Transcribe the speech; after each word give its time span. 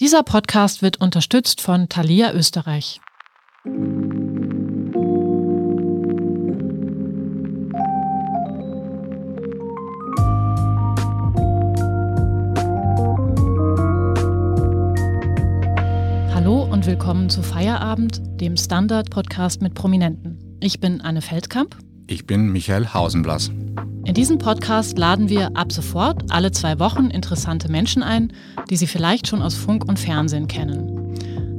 Dieser 0.00 0.22
Podcast 0.22 0.80
wird 0.80 1.00
unterstützt 1.00 1.60
von 1.60 1.88
Thalia 1.88 2.32
Österreich. 2.32 3.00
Hallo 16.32 16.62
und 16.62 16.86
willkommen 16.86 17.28
zu 17.28 17.42
Feierabend, 17.42 18.22
dem 18.40 18.56
Standard-Podcast 18.56 19.62
mit 19.62 19.74
Prominenten. 19.74 20.58
Ich 20.60 20.78
bin 20.78 21.00
Anne 21.00 21.22
Feldkamp. 21.22 21.76
Ich 22.06 22.24
bin 22.24 22.52
Michael 22.52 22.94
Hausenblass. 22.94 23.50
In 24.08 24.14
diesem 24.14 24.38
Podcast 24.38 24.96
laden 24.96 25.28
wir 25.28 25.54
ab 25.54 25.70
sofort 25.70 26.22
alle 26.30 26.50
zwei 26.50 26.78
Wochen 26.78 27.10
interessante 27.10 27.70
Menschen 27.70 28.02
ein, 28.02 28.32
die 28.70 28.76
Sie 28.76 28.86
vielleicht 28.86 29.26
schon 29.26 29.42
aus 29.42 29.54
Funk 29.54 29.86
und 29.86 29.98
Fernsehen 29.98 30.48
kennen. 30.48 31.14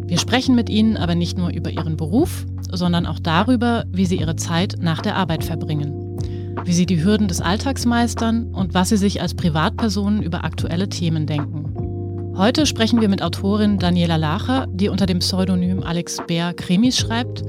Wir 0.07 0.17
sprechen 0.17 0.55
mit 0.55 0.67
ihnen 0.67 0.97
aber 0.97 1.13
nicht 1.13 1.37
nur 1.37 1.51
über 1.51 1.69
ihren 1.69 1.95
Beruf, 1.95 2.47
sondern 2.71 3.05
auch 3.05 3.19
darüber, 3.19 3.85
wie 3.91 4.07
sie 4.07 4.19
ihre 4.19 4.35
Zeit 4.35 4.77
nach 4.81 4.99
der 4.99 5.15
Arbeit 5.15 5.43
verbringen, 5.43 6.17
wie 6.63 6.73
sie 6.73 6.87
die 6.87 7.03
Hürden 7.03 7.27
des 7.27 7.39
Alltags 7.39 7.85
meistern 7.85 8.51
und 8.51 8.73
was 8.73 8.89
sie 8.89 8.97
sich 8.97 9.21
als 9.21 9.35
Privatpersonen 9.35 10.23
über 10.23 10.43
aktuelle 10.43 10.89
Themen 10.89 11.27
denken. 11.27 12.33
Heute 12.35 12.65
sprechen 12.65 12.99
wir 12.99 13.09
mit 13.09 13.21
Autorin 13.21 13.77
Daniela 13.77 14.15
Lacher, 14.15 14.65
die 14.71 14.89
unter 14.89 15.05
dem 15.05 15.19
Pseudonym 15.19 15.83
Alex 15.83 16.17
Bär 16.25 16.55
Krimis 16.55 16.97
schreibt, 16.97 17.43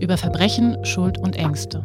über 0.00 0.16
Verbrechen, 0.16 0.78
Schuld 0.82 1.18
und 1.18 1.36
Ängste. 1.36 1.82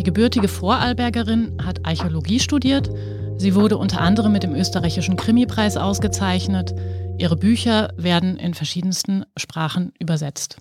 Die 0.00 0.04
gebürtige 0.04 0.48
Vorarlbergerin 0.48 1.58
hat 1.62 1.84
Archäologie 1.84 2.40
studiert. 2.40 2.88
Sie 3.36 3.54
wurde 3.54 3.76
unter 3.76 4.00
anderem 4.00 4.32
mit 4.32 4.42
dem 4.42 4.54
österreichischen 4.54 5.16
Krimipreis 5.16 5.76
ausgezeichnet. 5.76 6.74
Ihre 7.18 7.36
Bücher 7.36 7.92
werden 7.98 8.38
in 8.38 8.54
verschiedensten 8.54 9.26
Sprachen 9.36 9.92
übersetzt. 9.98 10.56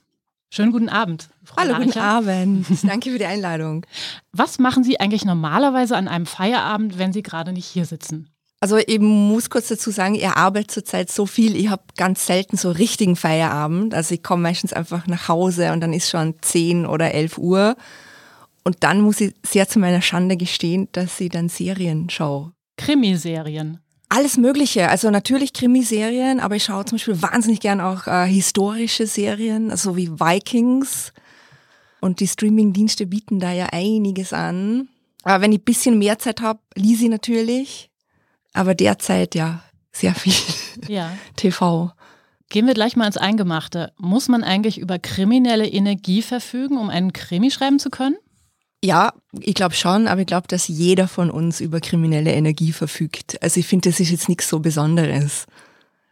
Schönen 0.50 0.74
guten 0.74 0.90
Abend. 0.90 1.30
Frau 1.46 1.56
Hallo, 1.56 1.72
Laricher. 1.72 1.86
guten 1.86 2.00
Abend. 2.00 2.68
Danke 2.84 3.12
für 3.12 3.18
die 3.18 3.28
Einladung. 3.28 3.86
Was 4.34 4.60
machen 4.60 4.84
Sie 4.84 5.00
eigentlich 5.00 5.24
normalerweise 5.24 5.96
an 5.96 6.10
einem 6.10 6.26
Feierabend, 6.26 6.98
wenn 6.98 7.14
Sie 7.14 7.24
gerade 7.24 7.54
nicht 7.54 7.66
hier 7.66 7.86
sitzen? 7.86 8.28
Also 8.60 8.76
ich 8.76 9.00
muss 9.00 9.50
kurz 9.50 9.70
dazu 9.70 9.90
sagen, 9.90 10.16
ich 10.16 10.28
arbeite 10.28 10.68
zurzeit 10.68 11.10
so 11.10 11.26
viel, 11.26 11.56
ich 11.56 11.70
habe 11.70 11.84
ganz 11.96 12.26
selten 12.26 12.58
so 12.58 12.72
richtigen 12.72 13.16
Feierabend. 13.16 13.94
Also 13.94 14.16
ich 14.16 14.22
komme 14.22 14.44
meistens 14.44 14.74
einfach 14.74 15.08
nach 15.08 15.30
Hause 15.30 15.72
und 15.72 15.80
dann 15.80 15.94
ist 15.94 16.10
schon 16.10 16.36
10 16.42 16.86
oder 16.86 17.14
11 17.14 17.38
Uhr. 17.38 17.78
Und 18.64 18.78
dann 18.84 19.02
muss 19.02 19.22
ich 19.22 19.34
sehr 19.46 19.68
zu 19.68 19.80
meiner 19.80 20.02
Schande 20.02 20.38
gestehen, 20.38 20.88
dass 20.92 21.20
ich 21.20 21.30
dann 21.30 21.50
Serien 21.50 22.10
schaue. 22.10 22.52
Krimiserien? 22.78 23.80
Alles 24.10 24.38
Mögliche. 24.38 24.90
Also 24.90 25.12
natürlich 25.12 25.54
Krimiserien, 25.54 26.40
aber 26.40 26.56
ich 26.56 26.64
schaue 26.64 26.86
zum 26.86 26.98
Beispiel 26.98 27.22
wahnsinnig 27.22 27.60
gern 27.60 27.80
auch 27.80 28.08
äh, 28.08 28.26
historische 28.26 29.06
Serien, 29.06 29.70
also 29.70 29.96
wie 29.96 30.10
Vikings. 30.10 31.14
Und 32.02 32.20
die 32.20 32.28
Streaming-Dienste 32.28 33.06
bieten 33.06 33.40
da 33.40 33.52
ja 33.52 33.68
einiges 33.72 34.34
an. 34.34 34.90
Aber 35.24 35.42
wenn 35.42 35.52
ich 35.52 35.60
ein 35.60 35.66
bisschen 35.66 36.00
mehr 36.00 36.18
Zeit 36.18 36.42
habe, 36.42 36.60
lese 36.76 37.04
ich 37.04 37.10
natürlich. 37.10 37.90
Aber 38.54 38.74
derzeit 38.74 39.36
ja 39.36 39.62
sehr 39.92 40.16
viel 40.16 40.34
ja. 40.88 41.12
TV. 41.36 41.92
Gehen 42.50 42.66
wir 42.66 42.74
gleich 42.74 42.96
mal 42.96 43.06
ins 43.06 43.18
Eingemachte. 43.18 43.94
Muss 43.98 44.28
man 44.28 44.44
eigentlich 44.44 44.80
über 44.80 44.98
kriminelle 44.98 45.68
Energie 45.68 46.24
verfügen, 46.24 46.78
um 46.78 46.90
einen 46.90 47.14
Krimi 47.14 47.52
schreiben 47.52 47.78
zu 47.78 47.92
können? 47.92 48.16
Ja, 48.84 49.14
ich 49.40 49.56
glaube 49.56 49.76
schon, 49.76 50.08
aber 50.08 50.22
ich 50.22 50.28
glaube, 50.28 50.48
dass 50.48 50.68
jeder 50.68 51.08
von 51.08 51.30
uns 51.30 51.60
über 51.60 51.82
kriminelle 51.82 52.32
Energie 52.32 52.72
verfügt. 52.72 53.42
Also 53.42 53.60
ich 53.60 53.68
finde, 53.68 53.90
das 53.90 54.00
ist 54.00 54.12
jetzt 54.12 54.30
nichts 54.30 54.48
so 54.48 54.60
Besonderes. 54.60 55.48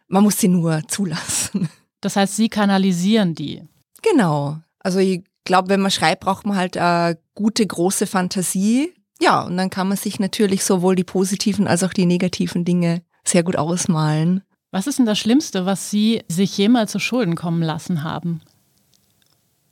Man 0.08 0.24
muss 0.24 0.38
sie 0.38 0.50
nur 0.50 0.82
zulassen. 0.88 1.70
Das 2.02 2.16
heißt, 2.16 2.36
Sie 2.36 2.50
kanalisieren 2.50 3.36
die. 3.36 3.64
Genau. 4.04 4.60
Also 4.80 5.00
ich 5.00 5.24
glaube, 5.46 5.70
wenn 5.70 5.82
man 5.82 5.92
schreibt, 5.92 6.22
braucht 6.24 6.46
man 6.46 6.58
halt 6.58 6.78
eine 6.78 7.18
gute, 7.34 7.66
große 7.66 8.06
Fantasie. 8.06 8.94
Ja, 9.20 9.42
und 9.42 9.58
dann 9.58 9.70
kann 9.70 9.88
man 9.88 9.98
sich 9.98 10.20
natürlich 10.20 10.64
sowohl 10.64 10.96
die 10.96 11.04
positiven 11.04 11.68
als 11.68 11.84
auch 11.84 11.94
die 11.94 12.06
negativen 12.06 12.66
Dinge 12.66 13.02
sehr 13.24 13.44
gut 13.44 13.56
ausmalen. 13.56 14.44
Was 14.72 14.88
ist 14.88 15.00
denn 15.00 15.06
das 15.06 15.18
Schlimmste, 15.18 15.66
was 15.66 15.90
Sie 15.90 16.22
sich 16.28 16.58
jemals 16.58 16.92
zu 16.92 17.00
Schulden 17.00 17.36
kommen 17.36 17.64
lassen 17.64 18.04
haben? 18.04 18.42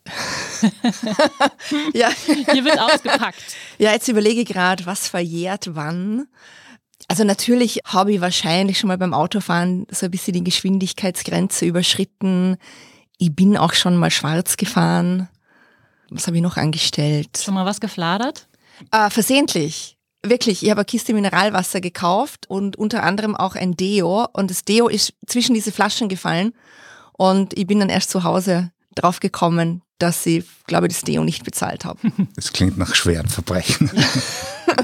ja. 1.93 2.09
Hier 2.51 2.65
wird 2.65 2.79
ausgepackt. 2.79 3.55
Ja, 3.77 3.91
jetzt 3.91 4.07
überlege 4.07 4.41
ich 4.41 4.47
gerade, 4.47 4.85
was 4.85 5.07
verjährt 5.07 5.75
wann. 5.75 6.27
Also 7.07 7.23
natürlich 7.23 7.81
habe 7.85 8.13
ich 8.13 8.21
wahrscheinlich 8.21 8.79
schon 8.79 8.87
mal 8.87 8.97
beim 8.97 9.13
Autofahren 9.13 9.85
so 9.91 10.05
ein 10.05 10.11
bisschen 10.11 10.33
die 10.33 10.43
Geschwindigkeitsgrenze 10.43 11.65
überschritten. 11.65 12.57
Ich 13.17 13.35
bin 13.35 13.57
auch 13.57 13.73
schon 13.73 13.97
mal 13.97 14.11
schwarz 14.11 14.57
gefahren. 14.57 15.29
Was 16.09 16.27
habe 16.27 16.37
ich 16.37 16.43
noch 16.43 16.57
angestellt? 16.57 17.37
Schon 17.43 17.53
mal 17.53 17.65
was 17.65 17.79
gefladert? 17.79 18.47
Äh, 18.91 19.09
versehentlich. 19.09 19.97
Wirklich, 20.23 20.63
ich 20.63 20.69
habe 20.71 20.79
eine 20.79 20.85
Kiste 20.85 21.13
Mineralwasser 21.13 21.81
gekauft 21.81 22.49
und 22.49 22.75
unter 22.77 23.03
anderem 23.03 23.35
auch 23.35 23.55
ein 23.55 23.75
Deo. 23.75 24.27
Und 24.33 24.49
das 24.49 24.63
Deo 24.63 24.87
ist 24.87 25.13
zwischen 25.27 25.53
diese 25.53 25.71
Flaschen 25.71 26.09
gefallen. 26.09 26.53
Und 27.13 27.57
ich 27.57 27.67
bin 27.67 27.79
dann 27.79 27.89
erst 27.89 28.09
zu 28.09 28.23
Hause 28.23 28.71
drauf 28.95 29.19
gekommen, 29.19 29.81
dass 29.99 30.23
sie, 30.23 30.43
glaube 30.67 30.87
ich, 30.87 30.93
das 30.93 31.03
Deo 31.03 31.23
nicht 31.23 31.43
bezahlt 31.43 31.85
haben. 31.85 32.29
Das 32.35 32.53
klingt 32.53 32.77
nach 32.77 32.95
schweren 32.95 33.27
Verbrechen. 33.27 33.89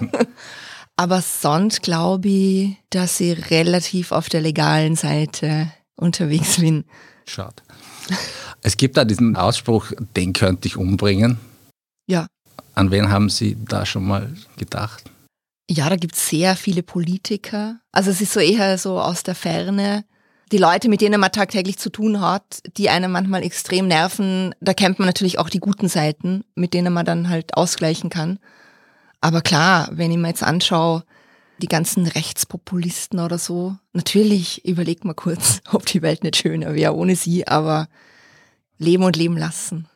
Aber 0.95 1.21
sonst 1.21 1.81
glaube 1.81 2.29
ich, 2.29 2.77
dass 2.89 3.19
ich 3.19 3.49
relativ 3.49 4.11
auf 4.11 4.29
der 4.29 4.41
legalen 4.41 4.95
Seite 4.95 5.71
unterwegs 5.95 6.59
bin. 6.59 6.85
Schade. 7.25 7.55
Es 8.61 8.77
gibt 8.77 8.97
da 8.97 9.05
diesen 9.05 9.35
Ausspruch, 9.35 9.91
den 10.15 10.33
könnte 10.33 10.67
ich 10.67 10.77
umbringen. 10.77 11.39
Ja. 12.07 12.27
An 12.75 12.91
wen 12.91 13.09
haben 13.09 13.29
Sie 13.29 13.57
da 13.67 13.85
schon 13.85 14.05
mal 14.05 14.33
gedacht? 14.57 15.09
Ja, 15.69 15.89
da 15.89 15.95
gibt 15.95 16.15
es 16.15 16.29
sehr 16.29 16.55
viele 16.55 16.83
Politiker. 16.83 17.79
Also 17.91 18.11
es 18.11 18.21
ist 18.21 18.33
so 18.33 18.39
eher 18.39 18.77
so 18.77 18.99
aus 18.99 19.23
der 19.23 19.35
Ferne 19.35 20.05
die 20.51 20.57
Leute, 20.57 20.89
mit 20.89 21.01
denen 21.01 21.19
man 21.19 21.31
tagtäglich 21.31 21.77
zu 21.77 21.89
tun 21.89 22.19
hat, 22.21 22.61
die 22.77 22.89
einen 22.89 23.11
manchmal 23.11 23.43
extrem 23.43 23.87
nerven, 23.87 24.53
da 24.59 24.73
kennt 24.73 24.99
man 24.99 25.07
natürlich 25.07 25.39
auch 25.39 25.49
die 25.49 25.59
guten 25.59 25.87
Seiten, 25.87 26.43
mit 26.55 26.73
denen 26.73 26.93
man 26.93 27.05
dann 27.05 27.29
halt 27.29 27.55
ausgleichen 27.55 28.09
kann. 28.09 28.39
Aber 29.21 29.41
klar, 29.41 29.89
wenn 29.91 30.11
ich 30.11 30.17
mir 30.17 30.27
jetzt 30.27 30.43
anschaue, 30.43 31.03
die 31.61 31.67
ganzen 31.67 32.07
Rechtspopulisten 32.07 33.19
oder 33.19 33.37
so, 33.37 33.77
natürlich 33.93 34.65
überlegt 34.65 35.05
man 35.05 35.15
kurz, 35.15 35.61
ob 35.71 35.85
die 35.85 36.01
Welt 36.01 36.23
nicht 36.23 36.37
schöner 36.37 36.73
wäre 36.73 36.95
ohne 36.95 37.15
sie, 37.15 37.47
aber 37.47 37.87
leben 38.77 39.03
und 39.03 39.15
leben 39.15 39.37
lassen. 39.37 39.87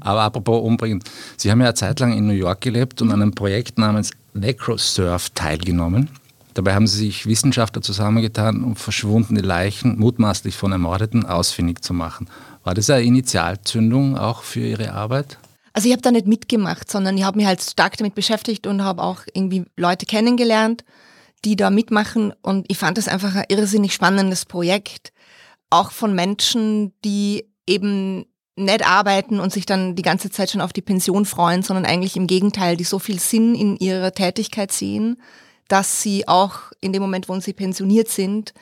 Aber 0.00 0.22
apropos 0.22 0.62
umbringen, 0.62 1.02
Sie 1.36 1.50
haben 1.50 1.60
ja 1.60 1.66
eine 1.66 1.74
Zeit 1.74 2.00
lang 2.00 2.12
in 2.12 2.26
New 2.26 2.34
York 2.34 2.60
gelebt 2.60 3.00
und 3.02 3.10
an 3.10 3.22
einem 3.22 3.34
Projekt 3.34 3.78
namens 3.78 4.10
Necrosurf 4.34 5.30
teilgenommen. 5.30 6.10
Dabei 6.56 6.74
haben 6.74 6.86
sie 6.86 6.96
sich 6.96 7.26
Wissenschaftler 7.26 7.82
zusammengetan, 7.82 8.64
um 8.64 8.76
verschwundene 8.76 9.42
Leichen, 9.42 9.98
mutmaßlich 9.98 10.56
von 10.56 10.72
Ermordeten, 10.72 11.26
ausfindig 11.26 11.84
zu 11.84 11.92
machen. 11.92 12.30
War 12.64 12.72
das 12.72 12.88
eine 12.88 13.04
Initialzündung 13.04 14.16
auch 14.16 14.42
für 14.42 14.60
Ihre 14.60 14.92
Arbeit? 14.92 15.36
Also 15.74 15.88
ich 15.88 15.92
habe 15.92 16.00
da 16.00 16.10
nicht 16.10 16.26
mitgemacht, 16.26 16.90
sondern 16.90 17.18
ich 17.18 17.24
habe 17.24 17.36
mich 17.36 17.46
halt 17.46 17.60
stark 17.60 17.98
damit 17.98 18.14
beschäftigt 18.14 18.66
und 18.66 18.82
habe 18.82 19.02
auch 19.02 19.20
irgendwie 19.34 19.66
Leute 19.76 20.06
kennengelernt, 20.06 20.82
die 21.44 21.56
da 21.56 21.68
mitmachen. 21.68 22.32
Und 22.40 22.64
ich 22.68 22.78
fand 22.78 22.96
das 22.96 23.06
einfach 23.06 23.34
ein 23.34 23.44
irrsinnig 23.50 23.92
spannendes 23.92 24.46
Projekt. 24.46 25.12
Auch 25.68 25.90
von 25.90 26.14
Menschen, 26.14 26.94
die 27.04 27.44
eben 27.66 28.24
nicht 28.56 28.88
arbeiten 28.88 29.40
und 29.40 29.52
sich 29.52 29.66
dann 29.66 29.94
die 29.94 30.02
ganze 30.02 30.30
Zeit 30.30 30.50
schon 30.50 30.62
auf 30.62 30.72
die 30.72 30.80
Pension 30.80 31.26
freuen, 31.26 31.62
sondern 31.62 31.84
eigentlich 31.84 32.16
im 32.16 32.26
Gegenteil, 32.26 32.78
die 32.78 32.84
so 32.84 32.98
viel 32.98 33.18
Sinn 33.18 33.54
in 33.54 33.76
ihrer 33.76 34.12
Tätigkeit 34.12 34.72
sehen, 34.72 35.18
dass 35.68 36.02
sie 36.02 36.28
auch 36.28 36.72
in 36.80 36.92
dem 36.92 37.02
Moment, 37.02 37.28
wo 37.28 37.38
sie 37.40 37.52
pensioniert 37.52 38.08
sind, 38.08 38.54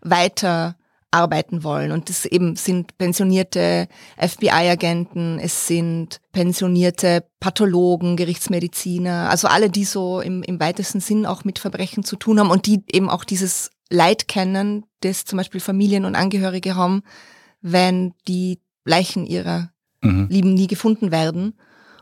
weiter 0.00 0.76
arbeiten 1.14 1.62
wollen. 1.62 1.92
Und 1.92 2.08
das 2.08 2.26
eben 2.26 2.56
sind 2.56 2.98
pensionierte 2.98 3.88
FBI-Agenten, 4.18 5.38
es 5.38 5.68
sind 5.68 6.20
pensionierte 6.32 7.24
Pathologen, 7.38 8.16
Gerichtsmediziner, 8.16 9.30
also 9.30 9.46
alle, 9.46 9.70
die 9.70 9.84
so 9.84 10.20
im, 10.20 10.42
im 10.42 10.58
weitesten 10.58 11.00
Sinn 11.00 11.24
auch 11.24 11.44
mit 11.44 11.60
Verbrechen 11.60 12.02
zu 12.02 12.16
tun 12.16 12.40
haben 12.40 12.50
und 12.50 12.66
die 12.66 12.82
eben 12.90 13.08
auch 13.08 13.22
dieses 13.22 13.70
Leid 13.90 14.26
kennen, 14.26 14.84
das 15.00 15.24
zum 15.24 15.36
Beispiel 15.36 15.60
Familien 15.60 16.04
und 16.04 16.16
Angehörige 16.16 16.74
haben, 16.74 17.02
wenn 17.60 18.12
die 18.26 18.60
Leichen 18.84 19.24
ihrer 19.24 19.70
mhm. 20.02 20.26
Lieben 20.28 20.54
nie 20.54 20.66
gefunden 20.66 21.12
werden. 21.12 21.54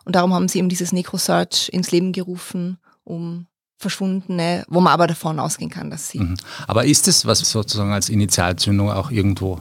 Und 0.04 0.16
darum 0.16 0.32
haben 0.32 0.48
sie 0.48 0.58
eben 0.58 0.68
dieses 0.70 0.92
Necrosearch 0.92 1.68
ins 1.72 1.90
Leben 1.90 2.12
gerufen, 2.12 2.78
um 3.04 3.46
Verschwundene, 3.82 4.64
wo 4.68 4.80
man 4.80 4.92
aber 4.92 5.06
davon 5.06 5.38
ausgehen 5.38 5.70
kann, 5.70 5.90
dass 5.90 6.08
sie. 6.08 6.20
Mhm. 6.20 6.36
Aber 6.66 6.84
ist 6.84 7.08
es, 7.08 7.26
was 7.26 7.40
sozusagen 7.40 7.92
als 7.92 8.08
Initialzündung 8.08 8.90
auch 8.90 9.10
irgendwo 9.10 9.60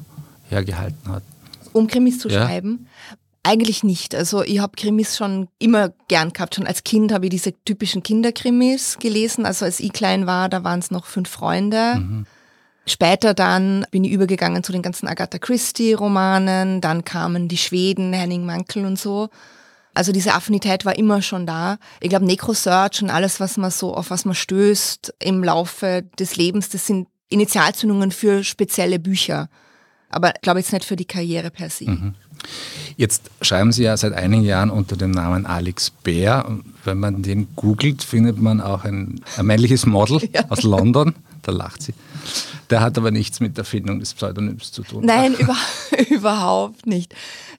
hergehalten 0.50 1.12
hat? 1.12 1.24
Um 1.74 1.88
Krimis 1.88 2.20
zu 2.20 2.30
ja. 2.30 2.46
schreiben? 2.46 2.88
Eigentlich 3.44 3.84
nicht. 3.84 4.14
Also 4.14 4.44
ich 4.44 4.60
habe 4.60 4.74
Krimis 4.78 5.18
schon 5.18 5.48
immer 5.58 5.92
gern 6.08 6.32
gehabt. 6.32 6.56
Schon 6.56 6.68
als 6.68 6.84
Kind 6.84 7.12
habe 7.12 7.26
ich 7.26 7.32
diese 7.32 7.54
typischen 7.66 8.04
Kinderkrimis 8.04 9.00
gelesen. 9.00 9.46
Also 9.46 9.66
als 9.66 9.80
ich 9.80 9.92
klein 9.92 10.28
war, 10.28 10.48
da 10.48 10.64
waren 10.64 10.80
es 10.80 10.92
noch 10.92 11.06
fünf 11.06 11.30
Freunde. 11.30 11.96
Mhm. 11.96 12.26
Später 12.86 13.34
dann 13.34 13.86
bin 13.92 14.04
ich 14.04 14.12
übergegangen 14.12 14.64
zu 14.64 14.72
den 14.72 14.82
ganzen 14.82 15.08
Agatha 15.08 15.38
Christie-Romanen, 15.38 16.82
dann 16.82 17.06
kamen 17.06 17.48
die 17.48 17.58
Schweden, 17.58 18.12
Henning 18.12 18.46
Mankel 18.46 18.86
und 18.86 19.00
so. 19.00 19.30
Also 19.94 20.12
diese 20.12 20.34
Affinität 20.34 20.86
war 20.86 20.98
immer 20.98 21.22
schon 21.22 21.46
da. 21.46 21.78
Ich 22.00 22.10
glaube, 22.10 22.26
Necrosearch 22.26 23.02
und 23.02 23.10
alles, 23.10 23.40
was 23.40 23.58
man 23.58 23.72
so, 23.72 23.94
auf 23.94 24.10
was 24.10 24.26
man 24.26 24.36
stößt 24.36 25.16
im 25.20 25.44
Laufe 25.44 26.04
des 26.18 26.38
Lebens, 26.38 26.70
das 26.70 26.88
sind 26.88 27.08
Initialzündungen 27.30 28.12
für 28.12 28.44
spezielle 28.44 29.00
Bücher. 29.00 29.50
Aber 30.10 30.34
glaube 30.42 30.60
jetzt 30.60 30.74
nicht 30.74 30.86
für 30.86 30.96
die 30.96 31.06
Karriere 31.06 31.52
per 31.52 31.70
se. 31.70 31.90
Mhm. 31.90 32.16
Jetzt 32.98 33.30
schreiben 33.42 33.72
Sie 33.72 33.84
ja 33.84 33.96
seit 33.96 34.14
einigen 34.14 34.44
Jahren 34.44 34.70
unter 34.70 34.98
dem 34.98 35.12
Namen 35.12 35.46
Alex 35.46 35.90
Bär. 35.90 36.60
Wenn 36.84 37.00
man 37.00 37.22
den 37.22 37.48
googelt, 37.56 38.04
findet 38.04 38.40
man 38.40 38.62
auch 38.62 38.84
ein, 38.84 39.22
ein 39.38 39.46
männliches 39.46 39.86
Model 39.86 40.28
ja. 40.34 40.44
aus 40.50 40.64
London. 40.64 41.16
Da 41.42 41.52
lacht 41.52 41.84
sie. 41.84 41.94
Der 42.70 42.82
hat 42.82 42.98
aber 42.98 43.12
nichts 43.12 43.40
mit 43.40 43.58
der 43.58 43.64
Erfindung 43.64 44.00
des 44.00 44.14
Pseudonyms 44.14 44.72
zu 44.72 44.84
tun. 44.84 45.06
Nein, 45.06 45.34
über, 45.40 45.56
überhaupt 46.10 46.86
nicht. 46.86 47.14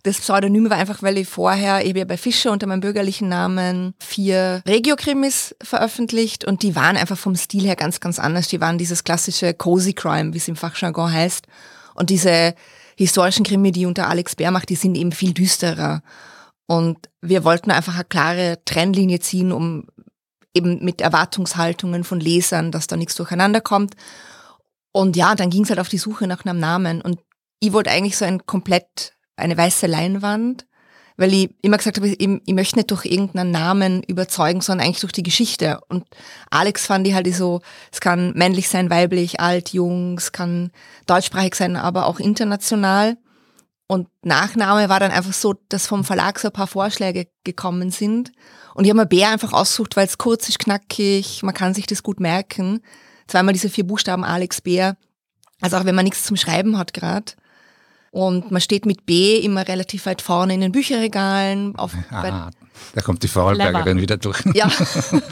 Das 0.04 0.18
Pseudonym 0.18 0.68
war 0.70 0.78
einfach, 0.78 1.02
weil 1.02 1.18
ich 1.18 1.28
vorher, 1.28 1.82
ich 1.82 1.90
habe 1.90 2.00
ja 2.00 2.04
bei 2.04 2.16
Fischer 2.16 2.50
unter 2.50 2.66
meinem 2.66 2.80
bürgerlichen 2.80 3.28
Namen 3.28 3.94
vier 4.00 4.62
Regiokrimis 4.66 5.54
veröffentlicht 5.62 6.44
und 6.44 6.62
die 6.62 6.74
waren 6.74 6.96
einfach 6.96 7.18
vom 7.18 7.36
Stil 7.36 7.64
her 7.64 7.76
ganz, 7.76 8.00
ganz 8.00 8.18
anders. 8.18 8.48
Die 8.48 8.60
waren 8.60 8.78
dieses 8.78 9.04
klassische 9.04 9.54
Cozy 9.54 9.92
Crime, 9.92 10.32
wie 10.34 10.38
es 10.38 10.48
im 10.48 10.56
Fachjargon 10.56 11.12
heißt. 11.12 11.46
Und 11.94 12.10
diese 12.10 12.54
historischen 12.96 13.44
Krimi, 13.44 13.70
die 13.70 13.86
unter 13.86 14.08
Alex 14.08 14.34
Bär 14.36 14.50
macht, 14.50 14.70
die 14.70 14.76
sind 14.76 14.96
eben 14.96 15.12
viel 15.12 15.34
düsterer. 15.34 16.02
Und 16.66 17.10
wir 17.20 17.44
wollten 17.44 17.70
einfach 17.70 17.94
eine 17.94 18.04
klare 18.04 18.58
Trennlinie 18.64 19.20
ziehen, 19.20 19.52
um 19.52 19.86
eben 20.54 20.84
mit 20.84 21.00
Erwartungshaltungen 21.00 22.04
von 22.04 22.20
Lesern, 22.20 22.72
dass 22.72 22.86
da 22.86 22.96
nichts 22.96 23.14
durcheinander 23.14 23.60
kommt. 23.60 23.94
Und 24.92 25.16
ja, 25.16 25.34
dann 25.34 25.50
ging 25.50 25.64
es 25.64 25.70
halt 25.70 25.80
auf 25.80 25.88
die 25.88 25.98
Suche 25.98 26.26
nach 26.26 26.44
einem 26.44 26.58
Namen. 26.58 27.00
Und 27.00 27.20
ich 27.60 27.72
wollte 27.72 27.90
eigentlich 27.90 28.16
so 28.16 28.24
ein 28.24 28.44
komplett, 28.46 29.14
eine 29.36 29.56
weiße 29.56 29.86
Leinwand 29.86 30.66
weil 31.16 31.32
ich 31.32 31.50
immer 31.62 31.76
gesagt 31.76 31.98
habe, 31.98 32.08
ich, 32.08 32.20
ich 32.20 32.54
möchte 32.54 32.76
nicht 32.76 32.90
durch 32.90 33.04
irgendeinen 33.04 33.50
Namen 33.50 34.02
überzeugen, 34.02 34.60
sondern 34.60 34.86
eigentlich 34.86 35.00
durch 35.00 35.12
die 35.12 35.22
Geschichte. 35.22 35.80
Und 35.88 36.04
Alex 36.50 36.86
fand 36.86 37.06
ich 37.06 37.14
halt 37.14 37.32
so, 37.34 37.60
es 37.92 38.00
kann 38.00 38.32
männlich 38.34 38.68
sein, 38.68 38.90
weiblich, 38.90 39.40
alt, 39.40 39.70
jung, 39.70 40.18
es 40.18 40.32
kann 40.32 40.70
deutschsprachig 41.06 41.54
sein, 41.54 41.76
aber 41.76 42.06
auch 42.06 42.18
international. 42.18 43.18
Und 43.86 44.08
Nachname 44.22 44.88
war 44.88 45.00
dann 45.00 45.10
einfach 45.10 45.32
so, 45.32 45.54
dass 45.68 45.86
vom 45.86 46.04
Verlag 46.04 46.38
so 46.38 46.48
ein 46.48 46.52
paar 46.52 46.66
Vorschläge 46.66 47.28
gekommen 47.44 47.90
sind. 47.90 48.32
Und 48.74 48.84
ich 48.84 48.90
habe 48.90 49.00
mir 49.00 49.06
Bär 49.06 49.30
einfach 49.30 49.52
ausgesucht, 49.52 49.96
weil 49.96 50.06
es 50.06 50.18
kurz 50.18 50.48
ist, 50.48 50.58
knackig, 50.58 51.42
man 51.42 51.54
kann 51.54 51.74
sich 51.74 51.86
das 51.86 52.02
gut 52.02 52.20
merken. 52.20 52.80
Zweimal 53.26 53.52
diese 53.52 53.68
vier 53.68 53.86
Buchstaben 53.86 54.24
Alex 54.24 54.60
Bär. 54.60 54.96
Also 55.60 55.76
auch 55.76 55.84
wenn 55.84 55.94
man 55.94 56.04
nichts 56.04 56.24
zum 56.24 56.36
Schreiben 56.36 56.78
hat 56.78 56.94
gerade. 56.94 57.32
Und 58.10 58.50
man 58.50 58.60
steht 58.60 58.84
mit 58.84 59.06
B 59.06 59.38
immer 59.38 59.66
relativ 59.66 60.04
weit 60.06 60.20
vorne 60.20 60.54
in 60.54 60.60
den 60.60 60.72
Bücherregalen. 60.72 61.76
Auf 61.76 61.92
ah, 62.10 62.50
da 62.94 63.00
kommt 63.00 63.22
die 63.22 63.28
Vorarlbergerin 63.28 64.00
wieder 64.00 64.18
durch. 64.18 64.42
Ja, 64.54 64.70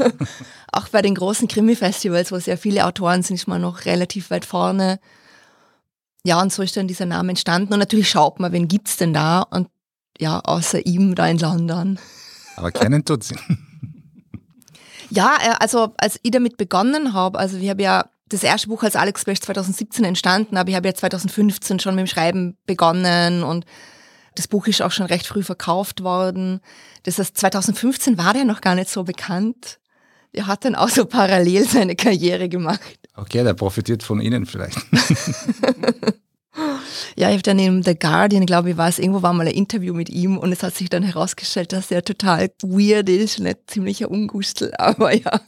auch 0.72 0.88
bei 0.88 1.02
den 1.02 1.14
großen 1.14 1.48
Krimi-Festivals, 1.48 2.32
wo 2.32 2.38
sehr 2.38 2.56
viele 2.56 2.86
Autoren 2.86 3.22
sind, 3.22 3.36
ist 3.36 3.48
man 3.48 3.60
noch 3.60 3.84
relativ 3.84 4.30
weit 4.30 4.44
vorne. 4.44 4.98
Ja, 6.24 6.40
und 6.40 6.52
so 6.52 6.62
ist 6.62 6.76
dann 6.76 6.88
dieser 6.88 7.06
Name 7.06 7.30
entstanden. 7.30 7.72
Und 7.72 7.78
natürlich 7.78 8.10
schaut 8.10 8.40
man, 8.40 8.52
wen 8.52 8.68
gibt's 8.68 8.96
denn 8.96 9.12
da? 9.12 9.40
Und 9.42 9.68
ja, 10.18 10.40
außer 10.40 10.84
ihm 10.86 11.14
da 11.14 11.26
in 11.26 11.38
London. 11.38 11.98
Aber 12.56 12.70
kennen 12.70 13.04
tut. 13.04 13.24
Ja, 15.10 15.36
äh, 15.40 15.54
also 15.58 15.94
als 15.96 16.20
ich 16.22 16.30
damit 16.30 16.56
begonnen 16.56 17.12
habe, 17.12 17.38
also 17.38 17.56
ich 17.56 17.68
habe 17.68 17.82
ja 17.82 18.04
das 18.28 18.44
erste 18.44 18.68
Buch 18.68 18.82
als 18.84 18.96
Alex 18.96 19.22
Splash 19.22 19.40
2017 19.40 20.04
entstanden, 20.04 20.56
aber 20.56 20.70
ich 20.70 20.76
habe 20.76 20.86
ja 20.86 20.94
2015 20.94 21.80
schon 21.80 21.96
mit 21.96 22.06
dem 22.06 22.06
Schreiben 22.06 22.56
begonnen 22.64 23.42
und 23.42 23.64
das 24.36 24.46
Buch 24.46 24.68
ist 24.68 24.82
auch 24.82 24.92
schon 24.92 25.06
recht 25.06 25.26
früh 25.26 25.42
verkauft 25.42 26.04
worden. 26.04 26.60
Das 27.02 27.18
heißt, 27.18 27.36
2015 27.36 28.16
war 28.16 28.32
der 28.32 28.44
noch 28.44 28.60
gar 28.60 28.76
nicht 28.76 28.88
so 28.88 29.02
bekannt. 29.02 29.79
Er 30.32 30.46
hat 30.46 30.64
dann 30.64 30.74
auch 30.74 30.88
so 30.88 31.04
parallel 31.06 31.64
seine 31.68 31.96
Karriere 31.96 32.48
gemacht. 32.48 32.98
Okay, 33.16 33.42
der 33.44 33.54
profitiert 33.54 34.02
von 34.02 34.20
Ihnen 34.20 34.46
vielleicht. 34.46 34.78
ja, 37.16 37.28
ich 37.28 37.34
habe 37.34 37.42
dann 37.42 37.58
in 37.58 37.82
The 37.82 37.98
Guardian, 37.98 38.46
glaube 38.46 38.70
ich, 38.70 38.76
war 38.76 38.88
es, 38.88 38.98
irgendwo 38.98 39.22
war 39.22 39.32
mal 39.32 39.46
ein 39.46 39.52
Interview 39.52 39.92
mit 39.94 40.08
ihm 40.08 40.38
und 40.38 40.52
es 40.52 40.62
hat 40.62 40.74
sich 40.74 40.88
dann 40.88 41.02
herausgestellt, 41.02 41.72
dass 41.72 41.90
er 41.90 42.04
total 42.04 42.50
weird 42.62 43.08
ist, 43.08 43.40
nicht 43.40 43.58
ziemlicher 43.66 44.10
Ungustel, 44.10 44.72
aber 44.78 45.14
ja. 45.14 45.40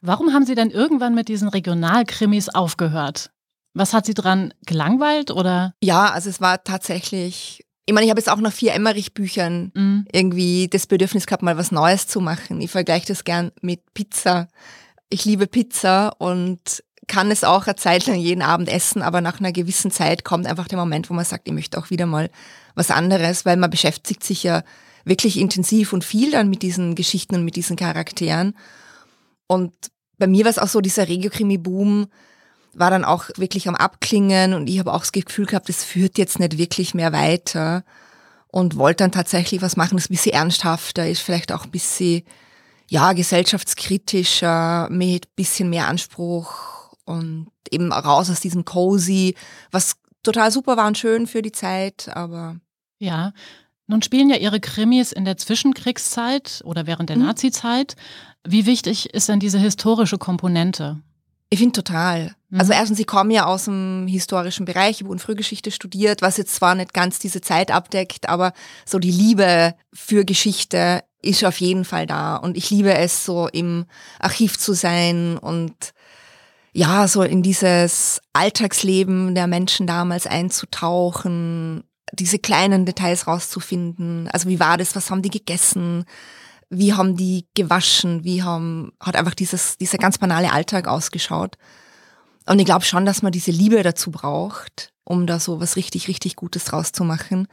Warum 0.00 0.32
haben 0.32 0.46
Sie 0.46 0.54
denn 0.54 0.70
irgendwann 0.70 1.14
mit 1.14 1.28
diesen 1.28 1.48
Regionalkrimis 1.48 2.48
aufgehört? 2.50 3.30
Was 3.74 3.92
hat 3.92 4.06
Sie 4.06 4.14
dran 4.14 4.54
gelangweilt 4.66 5.30
oder? 5.30 5.74
Ja, 5.82 6.10
also 6.12 6.30
es 6.30 6.40
war 6.40 6.62
tatsächlich, 6.62 7.63
ich 7.86 7.92
meine, 7.92 8.06
ich 8.06 8.10
habe 8.10 8.20
jetzt 8.20 8.30
auch 8.30 8.40
nach 8.40 8.52
vier 8.52 8.72
Emmerich-Büchern 8.74 9.72
mhm. 9.74 10.06
irgendwie 10.10 10.68
das 10.68 10.86
Bedürfnis 10.86 11.26
gehabt, 11.26 11.42
mal 11.42 11.58
was 11.58 11.70
Neues 11.72 12.06
zu 12.06 12.20
machen. 12.20 12.60
Ich 12.60 12.70
vergleiche 12.70 13.06
das 13.06 13.24
gern 13.24 13.52
mit 13.60 13.80
Pizza. 13.92 14.48
Ich 15.10 15.24
liebe 15.24 15.46
Pizza 15.46 16.14
und 16.18 16.82
kann 17.06 17.30
es 17.30 17.44
auch 17.44 17.66
eine 17.66 17.76
Zeit 17.76 18.06
lang 18.06 18.16
jeden 18.16 18.40
Abend 18.40 18.68
essen, 18.70 19.02
aber 19.02 19.20
nach 19.20 19.38
einer 19.38 19.52
gewissen 19.52 19.90
Zeit 19.90 20.24
kommt 20.24 20.46
einfach 20.46 20.68
der 20.68 20.78
Moment, 20.78 21.10
wo 21.10 21.14
man 21.14 21.26
sagt, 21.26 21.46
ich 21.46 21.52
möchte 21.52 21.78
auch 21.78 21.90
wieder 21.90 22.06
mal 22.06 22.30
was 22.74 22.90
anderes, 22.90 23.44
weil 23.44 23.58
man 23.58 23.70
beschäftigt 23.70 24.24
sich 24.24 24.42
ja 24.42 24.62
wirklich 25.04 25.38
intensiv 25.38 25.92
und 25.92 26.02
viel 26.02 26.30
dann 26.30 26.48
mit 26.48 26.62
diesen 26.62 26.94
Geschichten 26.94 27.34
und 27.34 27.44
mit 27.44 27.56
diesen 27.56 27.76
Charakteren. 27.76 28.56
Und 29.46 29.74
bei 30.16 30.26
mir 30.26 30.44
war 30.44 30.50
es 30.50 30.58
auch 30.58 30.68
so, 30.68 30.80
dieser 30.80 31.08
Regio-Krimi-Boom 31.08 32.06
war 32.78 32.90
dann 32.90 33.04
auch 33.04 33.30
wirklich 33.36 33.68
am 33.68 33.74
Abklingen 33.74 34.54
und 34.54 34.68
ich 34.68 34.78
habe 34.78 34.92
auch 34.92 35.00
das 35.00 35.12
Gefühl 35.12 35.46
gehabt, 35.46 35.68
es 35.68 35.84
führt 35.84 36.18
jetzt 36.18 36.38
nicht 36.38 36.58
wirklich 36.58 36.94
mehr 36.94 37.12
weiter 37.12 37.84
und 38.48 38.76
wollte 38.76 39.04
dann 39.04 39.12
tatsächlich 39.12 39.62
was 39.62 39.76
machen, 39.76 39.96
das 39.96 40.08
ein 40.08 40.14
bisschen 40.14 40.32
ernsthafter 40.32 41.08
ist, 41.08 41.20
vielleicht 41.20 41.52
auch 41.52 41.64
ein 41.64 41.70
bisschen, 41.70 42.22
ja, 42.88 43.12
gesellschaftskritischer, 43.12 44.88
mit 44.90 45.26
ein 45.26 45.32
bisschen 45.36 45.70
mehr 45.70 45.88
Anspruch 45.88 46.92
und 47.04 47.48
eben 47.70 47.92
raus 47.92 48.30
aus 48.30 48.40
diesem 48.40 48.64
Cozy, 48.64 49.34
was 49.70 49.96
total 50.22 50.50
super 50.50 50.76
war 50.76 50.86
und 50.86 50.98
schön 50.98 51.26
für 51.26 51.42
die 51.42 51.52
Zeit, 51.52 52.10
aber. 52.14 52.56
Ja, 52.98 53.32
nun 53.86 54.02
spielen 54.02 54.30
ja 54.30 54.36
Ihre 54.36 54.60
Krimis 54.60 55.12
in 55.12 55.24
der 55.24 55.36
Zwischenkriegszeit 55.36 56.62
oder 56.64 56.86
während 56.86 57.10
der 57.10 57.16
mhm. 57.16 57.26
Nazizeit. 57.26 57.96
Wie 58.46 58.66
wichtig 58.66 59.12
ist 59.12 59.28
denn 59.28 59.40
diese 59.40 59.58
historische 59.58 60.18
Komponente? 60.18 61.00
Ich 61.54 61.60
finde 61.60 61.84
total. 61.84 62.34
Mhm. 62.50 62.58
Also 62.58 62.72
erstens, 62.72 62.98
ich 62.98 63.06
komme 63.06 63.32
ja 63.32 63.46
aus 63.46 63.66
dem 63.66 64.08
historischen 64.08 64.64
Bereich, 64.64 65.00
ich 65.00 65.06
habe 65.06 65.16
Frühgeschichte 65.20 65.70
studiert, 65.70 66.20
was 66.20 66.36
jetzt 66.36 66.52
zwar 66.52 66.74
nicht 66.74 66.92
ganz 66.92 67.20
diese 67.20 67.42
Zeit 67.42 67.70
abdeckt, 67.70 68.28
aber 68.28 68.52
so 68.84 68.98
die 68.98 69.12
Liebe 69.12 69.76
für 69.92 70.24
Geschichte 70.24 71.04
ist 71.22 71.44
auf 71.44 71.60
jeden 71.60 71.84
Fall 71.84 72.06
da. 72.06 72.34
Und 72.34 72.56
ich 72.56 72.70
liebe 72.70 72.92
es, 72.92 73.24
so 73.24 73.46
im 73.46 73.86
Archiv 74.18 74.58
zu 74.58 74.72
sein 74.72 75.38
und 75.38 75.76
ja, 76.72 77.06
so 77.06 77.22
in 77.22 77.44
dieses 77.44 78.20
Alltagsleben 78.32 79.36
der 79.36 79.46
Menschen 79.46 79.86
damals 79.86 80.26
einzutauchen, 80.26 81.84
diese 82.10 82.40
kleinen 82.40 82.84
Details 82.84 83.28
rauszufinden. 83.28 84.26
Also 84.26 84.48
wie 84.48 84.58
war 84.58 84.76
das, 84.76 84.96
was 84.96 85.08
haben 85.08 85.22
die 85.22 85.30
gegessen? 85.30 86.04
Wie 86.78 86.94
haben 86.94 87.16
die 87.16 87.46
gewaschen, 87.54 88.24
wie 88.24 88.42
haben, 88.42 88.92
hat 89.00 89.16
einfach 89.16 89.34
dieses, 89.34 89.78
dieser 89.78 89.98
ganz 89.98 90.18
banale 90.18 90.52
Alltag 90.52 90.88
ausgeschaut. 90.88 91.56
Und 92.46 92.58
ich 92.58 92.64
glaube 92.64 92.84
schon, 92.84 93.06
dass 93.06 93.22
man 93.22 93.32
diese 93.32 93.50
Liebe 93.50 93.82
dazu 93.82 94.10
braucht, 94.10 94.92
um 95.04 95.26
da 95.26 95.40
so 95.40 95.60
was 95.60 95.76
richtig, 95.76 96.08
richtig 96.08 96.36
Gutes 96.36 96.64
draus 96.64 96.92
zu 96.92 97.04
machen. 97.04 97.48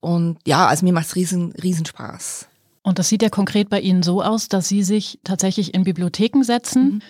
Und 0.00 0.38
ja, 0.46 0.66
also 0.66 0.84
mir 0.84 0.92
macht 0.92 1.06
es 1.06 1.16
riesen, 1.16 1.52
riesen 1.52 1.86
Spaß. 1.86 2.48
Und 2.82 2.98
das 2.98 3.08
sieht 3.08 3.22
ja 3.22 3.30
konkret 3.30 3.68
bei 3.68 3.80
Ihnen 3.80 4.02
so 4.02 4.22
aus, 4.22 4.48
dass 4.48 4.68
Sie 4.68 4.82
sich 4.82 5.18
tatsächlich 5.24 5.74
in 5.74 5.84
Bibliotheken 5.84 6.42
setzen. 6.42 6.84
Mhm. 6.84 7.02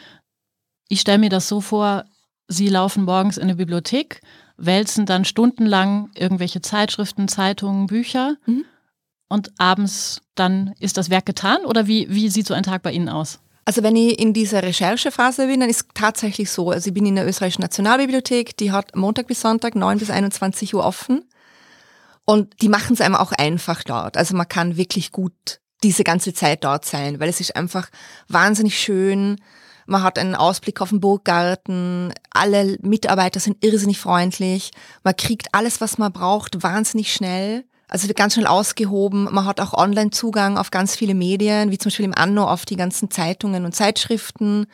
Ich 0.88 1.00
stelle 1.00 1.18
mir 1.18 1.30
das 1.30 1.48
so 1.48 1.60
vor, 1.60 2.04
Sie 2.48 2.68
laufen 2.68 3.04
morgens 3.04 3.36
in 3.36 3.44
eine 3.44 3.56
Bibliothek, 3.56 4.20
wälzen 4.56 5.04
dann 5.04 5.24
stundenlang 5.24 6.10
irgendwelche 6.14 6.62
Zeitschriften, 6.62 7.28
Zeitungen, 7.28 7.88
Bücher. 7.88 8.36
Mhm 8.46 8.64
und 9.28 9.50
abends 9.58 10.22
dann 10.34 10.74
ist 10.78 10.96
das 10.96 11.10
Werk 11.10 11.26
getan 11.26 11.64
oder 11.64 11.86
wie, 11.86 12.08
wie 12.10 12.28
sieht 12.28 12.46
so 12.46 12.54
ein 12.54 12.62
Tag 12.62 12.82
bei 12.82 12.92
Ihnen 12.92 13.08
aus? 13.08 13.40
Also 13.64 13.82
wenn 13.82 13.96
ich 13.96 14.20
in 14.20 14.32
dieser 14.32 14.62
Recherchephase 14.62 15.48
bin, 15.48 15.58
dann 15.58 15.68
ist 15.68 15.80
es 15.80 15.88
tatsächlich 15.92 16.50
so. 16.50 16.70
Also 16.70 16.88
ich 16.88 16.94
bin 16.94 17.04
in 17.04 17.16
der 17.16 17.26
österreichischen 17.26 17.62
Nationalbibliothek, 17.62 18.56
die 18.56 18.70
hat 18.70 18.94
Montag 18.94 19.26
bis 19.26 19.40
Sonntag 19.40 19.74
9 19.74 19.98
bis 19.98 20.10
21 20.10 20.74
Uhr 20.74 20.84
offen. 20.84 21.24
Und 22.24 22.62
die 22.62 22.68
machen 22.68 22.94
es 22.94 23.00
einem 23.00 23.16
auch 23.16 23.32
einfach 23.32 23.82
dort. 23.82 24.16
Also 24.16 24.36
man 24.36 24.48
kann 24.48 24.76
wirklich 24.76 25.10
gut 25.10 25.60
diese 25.82 26.04
ganze 26.04 26.32
Zeit 26.32 26.64
dort 26.64 26.84
sein, 26.84 27.18
weil 27.18 27.28
es 27.28 27.40
ist 27.40 27.56
einfach 27.56 27.88
wahnsinnig 28.28 28.78
schön. 28.78 29.36
Man 29.86 30.02
hat 30.02 30.18
einen 30.18 30.34
Ausblick 30.36 30.80
auf 30.80 30.90
den 30.90 31.00
Burggarten. 31.00 32.12
Alle 32.30 32.76
Mitarbeiter 32.82 33.40
sind 33.40 33.64
irrsinnig 33.64 33.98
freundlich. 33.98 34.70
Man 35.02 35.16
kriegt 35.16 35.48
alles, 35.52 35.80
was 35.80 35.98
man 35.98 36.12
braucht, 36.12 36.62
wahnsinnig 36.62 37.12
schnell. 37.12 37.64
Also 37.88 38.08
wird 38.08 38.18
ganz 38.18 38.34
schnell 38.34 38.46
ausgehoben. 38.46 39.28
Man 39.30 39.44
hat 39.44 39.60
auch 39.60 39.72
Online-Zugang 39.72 40.58
auf 40.58 40.70
ganz 40.70 40.96
viele 40.96 41.14
Medien, 41.14 41.70
wie 41.70 41.78
zum 41.78 41.90
Beispiel 41.90 42.04
im 42.04 42.14
Anno 42.14 42.44
auf 42.44 42.64
die 42.66 42.76
ganzen 42.76 43.10
Zeitungen 43.10 43.64
und 43.64 43.74
Zeitschriften. 43.74 44.66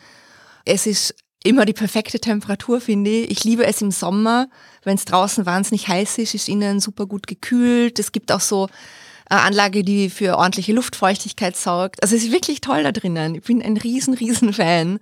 Es 0.64 0.86
ist 0.86 1.14
immer 1.44 1.64
die 1.66 1.72
perfekte 1.72 2.20
Temperatur, 2.20 2.80
finde 2.80 3.10
ich. 3.10 3.30
Ich 3.30 3.44
liebe 3.44 3.66
es 3.66 3.82
im 3.82 3.90
Sommer, 3.90 4.48
wenn 4.84 4.94
es 4.94 5.04
draußen 5.04 5.44
wahnsinnig 5.44 5.88
heiß 5.88 6.18
ist, 6.18 6.34
ist 6.34 6.48
innen 6.48 6.80
super 6.80 7.06
gut 7.06 7.26
gekühlt. 7.26 7.98
Es 7.98 8.12
gibt 8.12 8.32
auch 8.32 8.40
so 8.40 8.68
eine 9.26 9.42
Anlage, 9.42 9.82
die 9.82 10.08
für 10.08 10.38
ordentliche 10.38 10.72
Luftfeuchtigkeit 10.72 11.56
sorgt. 11.56 12.02
Also 12.02 12.16
es 12.16 12.24
ist 12.24 12.32
wirklich 12.32 12.60
toll 12.60 12.82
da 12.82 12.92
drinnen. 12.92 13.34
Ich 13.34 13.42
bin 13.42 13.62
ein 13.62 13.76
riesen, 13.76 14.14
riesen 14.14 14.52
Fan 14.52 15.00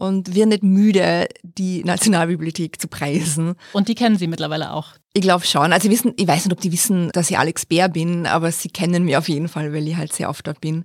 und 0.00 0.34
wir 0.34 0.46
nicht 0.46 0.62
müde, 0.62 1.28
die 1.42 1.84
Nationalbibliothek 1.84 2.80
zu 2.80 2.88
preisen. 2.88 3.54
Und 3.74 3.88
die 3.88 3.94
kennen 3.94 4.16
Sie 4.16 4.26
mittlerweile 4.26 4.72
auch? 4.72 4.94
Ich 5.12 5.20
glaube 5.20 5.44
schon. 5.44 5.72
Also 5.72 5.90
wissen, 5.90 6.14
ich 6.16 6.26
weiß 6.26 6.46
nicht, 6.46 6.52
ob 6.52 6.60
die 6.60 6.72
wissen, 6.72 7.10
dass 7.12 7.30
ich 7.30 7.38
Alex 7.38 7.66
Bär 7.66 7.88
bin, 7.88 8.26
aber 8.26 8.50
sie 8.50 8.68
kennen 8.68 9.04
mich 9.04 9.16
auf 9.16 9.28
jeden 9.28 9.48
Fall, 9.48 9.72
weil 9.74 9.86
ich 9.86 9.96
halt 9.96 10.12
sehr 10.12 10.30
oft 10.30 10.46
dort 10.46 10.60
bin. 10.60 10.84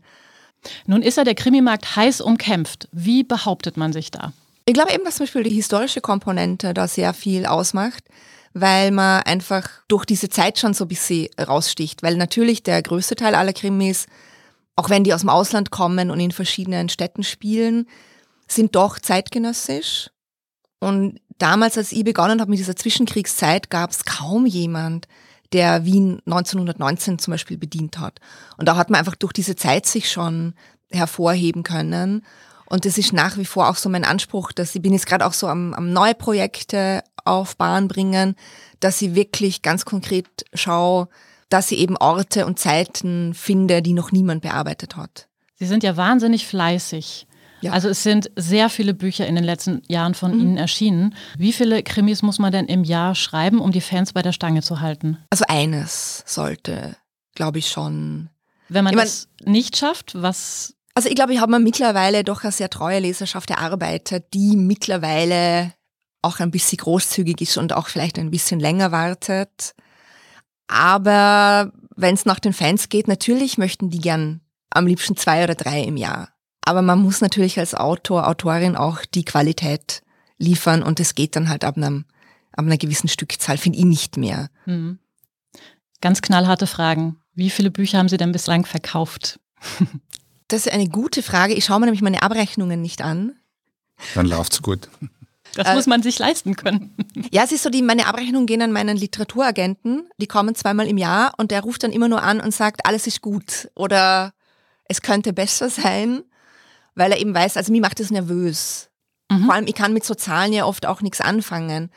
Nun 0.86 1.02
ist 1.02 1.18
ja 1.18 1.24
der 1.24 1.36
Krimimarkt 1.36 1.96
heiß 1.96 2.20
umkämpft. 2.20 2.90
Wie 2.92 3.24
behauptet 3.24 3.78
man 3.78 3.94
sich 3.94 4.12
da? 4.12 4.34
Ich 4.66 4.74
glaube 4.74 4.94
eben, 4.94 5.06
dass 5.06 5.16
zum 5.16 5.26
Beispiel 5.26 5.44
die 5.44 5.56
historische 5.56 6.02
Komponente 6.02 6.74
da 6.74 6.88
sehr 6.88 7.14
viel 7.14 7.46
ausmacht, 7.46 8.04
weil 8.54 8.92
man 8.92 9.22
einfach 9.22 9.70
durch 9.88 10.06
diese 10.06 10.28
Zeit 10.28 10.60
schon 10.60 10.74
so 10.74 10.86
ein 10.86 10.90
bisschen 10.90 11.30
raussticht. 11.40 12.04
Weil 12.04 12.18
natürlich 12.18 12.64
der 12.64 12.82
größte 12.82 13.16
Teil 13.16 13.36
aller 13.36 13.54
Krimis, 13.54 14.08
auch 14.76 14.90
wenn 14.90 15.06
die 15.06 15.14
aus 15.14 15.22
dem 15.22 15.30
Ausland 15.30 15.72
kommen 15.72 16.12
und 16.12 16.20
in 16.20 16.32
verschiedenen 16.32 16.90
Städten 16.90 17.24
spielen, 17.24 17.88
sind 18.48 18.76
doch 18.76 19.00
zeitgenössisch. 19.00 20.10
Und 20.80 21.20
damals, 21.38 21.78
als 21.78 21.92
ich 21.92 22.04
begonnen 22.04 22.42
habe 22.42 22.50
mit 22.50 22.60
dieser 22.60 22.76
Zwischenkriegszeit, 22.76 23.70
gab 23.70 23.92
es 23.92 24.06
kaum 24.06 24.46
jemand, 24.46 25.08
der 25.54 25.86
Wien 25.86 26.22
1919 26.26 27.20
zum 27.20 27.32
Beispiel 27.32 27.58
bedient 27.58 28.00
hat. 28.00 28.20
Und 28.58 28.68
da 28.68 28.76
hat 28.76 28.90
man 28.90 29.00
einfach 29.00 29.16
durch 29.16 29.34
diese 29.34 29.56
Zeit 29.56 29.86
sich 29.86 30.12
schon 30.12 30.54
hervorheben 30.92 31.64
können. 31.64 32.26
Und 32.66 32.86
das 32.86 32.98
ist 32.98 33.14
nach 33.14 33.38
wie 33.38 33.46
vor 33.46 33.70
auch 33.70 33.76
so 33.76 33.90
mein 33.90 34.04
Anspruch, 34.04 34.52
dass 34.52 34.76
ich 34.76 34.82
bin 34.82 34.94
jetzt 34.94 35.06
gerade 35.06 35.26
auch 35.26 35.34
so 35.34 35.48
am, 35.48 35.74
am 35.74 35.94
neue 35.94 36.16
Projekte 36.16 37.04
auf 37.24 37.58
Bahn 37.58 37.88
bringen, 37.88 38.36
dass 38.80 39.02
ich 39.02 39.16
wirklich 39.16 39.62
ganz 39.62 39.86
konkret 39.86 40.28
schaue, 40.54 41.08
dass 41.50 41.72
ich 41.72 41.80
eben 41.80 41.98
Orte 41.98 42.46
und 42.46 42.60
Zeiten 42.60 43.34
finde, 43.34 43.82
die 43.82 43.94
noch 43.94 44.12
niemand 44.12 44.42
bearbeitet 44.42 44.96
hat. 44.96 45.28
Sie 45.56 45.68
sind 45.68 45.84
ja 45.84 45.96
wahnsinnig 45.96 46.48
fleißig. 46.48 47.28
Ja. 47.66 47.72
Also 47.72 47.90
es 47.90 48.04
sind 48.04 48.30
sehr 48.36 48.70
viele 48.70 48.94
Bücher 48.94 49.26
in 49.26 49.36
den 49.36 49.44
letzten 49.44 49.82
Jahren 49.88 50.14
von 50.14 50.36
mhm. 50.36 50.42
Ihnen 50.42 50.58
erschienen. 50.58 51.16
Wie 51.38 51.52
viele 51.52 51.82
Krimis 51.82 52.22
muss 52.22 52.38
man 52.38 52.52
denn 52.52 52.68
im 52.68 52.84
Jahr 52.84 53.16
schreiben, 53.16 53.60
um 53.60 53.72
die 53.72 53.82
Fans 53.82 54.14
bei 54.14 54.22
der 54.22 54.34
Stange 54.34 54.62
zu 54.62 54.82
halten? 54.82 55.18
Also 55.32 55.46
eines 55.48 56.24
sollte, 56.28 56.96
glaube 57.34 57.58
ich, 57.58 57.70
schon. 57.70 58.30
Wenn 58.70 58.84
man 58.84 58.94
ich 58.94 59.00
das 59.00 59.28
mein, 59.44 59.54
nicht 59.54 59.78
schafft, 59.78 60.14
was 60.22 60.76
also 60.94 61.10
ich 61.10 61.16
glaube, 61.16 61.34
ich 61.34 61.42
habe 61.42 61.52
mir 61.52 61.60
mittlerweile 61.60 62.24
doch 62.24 62.44
eine 62.44 62.54
sehr 62.54 62.70
treue 62.70 63.00
Leserschaft 63.00 63.50
erarbeitet, 63.50 64.34
die 64.34 64.56
mittlerweile 64.56 65.74
auch 66.22 66.40
ein 66.40 66.52
bisschen 66.52 66.78
großzügig 66.78 67.42
ist 67.42 67.58
und 67.58 67.74
auch 67.74 67.88
vielleicht 67.88 68.18
ein 68.18 68.32
bisschen 68.32 68.60
länger 68.60 68.92
wartet. 68.92 69.76
Aber 70.68 71.72
wenn 71.96 72.14
es 72.14 72.26
nach 72.26 72.40
den 72.40 72.54
Fans 72.54 72.90
geht, 72.90 73.08
natürlich 73.08 73.58
möchten 73.58 73.90
die 73.90 74.00
gern 74.00 74.42
am 74.70 74.88
liebsten 74.88 75.18
zwei 75.18 75.44
oder 75.44 75.56
drei 75.56 75.82
im 75.82 75.98
Jahr. 75.98 76.30
Aber 76.66 76.82
man 76.82 77.02
muss 77.02 77.22
natürlich 77.22 77.60
als 77.60 77.76
Autor, 77.76 78.28
Autorin 78.28 78.76
auch 78.76 79.06
die 79.06 79.24
Qualität 79.24 80.02
liefern 80.38 80.84
und 80.84 81.00
es 81.00 81.16
geht 81.16 81.36
dann 81.36 81.48
halt 81.48 81.64
ab, 81.64 81.78
einem, 81.78 82.06
ab 82.52 82.66
einer 82.66 82.78
gewissen 82.78 83.08
Stückzahl, 83.08 83.58
finde 83.58 83.80
ich 83.80 83.86
nicht 83.86 84.18
mehr. 84.18 84.50
Mhm. 84.66 85.00
Ganz 86.02 86.22
knallharte 86.22 86.68
Fragen. 86.68 87.18
Wie 87.36 87.50
viele 87.50 87.72
Bücher 87.72 88.00
haben 88.00 88.10
Sie 88.10 88.18
denn 88.18 88.32
bislang 88.32 88.66
verkauft? 88.66 89.40
Das 90.48 90.68
ist 90.68 90.72
eine 90.72 90.88
gute 90.88 91.24
Frage. 91.24 91.56
Ich 91.56 91.66
schaue 91.66 91.80
mir 91.80 91.88
nämlich 91.88 92.04
meine 92.04 92.22
Abrechnungen 92.22 92.80
nicht 92.80 93.02
an. 93.02 93.34
Dann 94.14 94.28
läuft's 94.28 94.62
gut. 94.62 94.90
Das 95.56 95.70
äh, 95.70 95.74
muss 95.74 95.88
man 95.88 96.04
sich 96.04 96.20
leisten 96.20 96.56
können. 96.56 96.96
Ja, 97.32 97.44
es 97.44 97.52
ist 97.52 97.64
so, 97.64 97.72
die, 97.72 97.82
meine 97.82 98.06
Abrechnungen 98.06 98.46
gehen 98.46 98.62
an 98.62 98.72
meinen 98.72 98.96
Literaturagenten. 98.96 100.08
Die 100.18 100.28
kommen 100.28 100.54
zweimal 100.54 100.88
im 100.88 101.00
Jahr 101.00 101.34
und 101.38 101.50
der 101.50 101.62
ruft 101.62 101.84
dann 101.84 101.92
immer 101.92 102.10
nur 102.10 102.22
an 102.22 102.42
und 102.42 102.54
sagt, 102.54 102.86
alles 102.86 103.08
ist 103.08 103.22
gut 103.22 103.70
oder 103.74 104.34
es 104.88 105.02
könnte 105.02 105.34
besser 105.34 105.70
sein, 105.70 106.24
weil 106.96 107.12
er 107.12 107.20
eben 107.20 107.34
weiß, 107.34 107.58
also 107.58 107.72
mir 107.72 107.82
macht 107.82 108.00
das 108.00 108.10
nervös. 108.10 108.90
Mhm. 109.30 109.46
Vor 109.46 109.54
allem, 109.54 109.68
ich 109.68 109.76
kann 109.76 109.94
mit 109.94 110.04
so 110.04 110.16
Zahlen 110.16 110.54
ja 110.54 110.66
oft 110.66 110.86
auch 110.86 111.02
nichts 111.02 111.22
anfangen. 111.22 111.92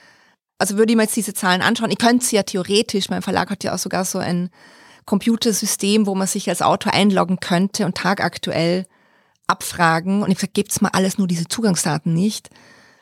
Also 0.59 0.77
würde 0.77 0.93
ich 0.93 0.97
mir 0.97 1.05
jetzt 1.05 1.17
diese 1.17 1.35
Zahlen 1.35 1.63
anschauen, 1.63 1.91
ich 1.91 1.99
könnte 1.99 2.27
sie 2.27 2.37
ja 2.37 2.43
theoretisch, 2.43 3.09
mein 3.09 3.23
Verlag 3.23 3.51
hat 3.51 3.65
ja 3.65 3.75
auch 3.75 3.79
sogar 3.79 4.05
so 4.05 4.19
ein 4.19 4.51
Computersystem, 5.07 6.07
wo 6.07 6.15
man 6.15 6.27
sich 6.27 6.49
als 6.51 6.61
Autor 6.63 6.93
einloggen 6.93 7.41
könnte 7.41 7.87
und 7.87 7.97
tagaktuell 7.97 8.87
abfragen. 9.47 10.23
Und 10.23 10.31
ich 10.31 10.37
gesagt, 10.37 10.55
gibt's 10.55 10.81
mal 10.81 10.91
alles 10.93 11.17
nur 11.17 11.27
diese 11.27 11.49
Zugangsdaten 11.49 12.13
nicht. 12.13 12.51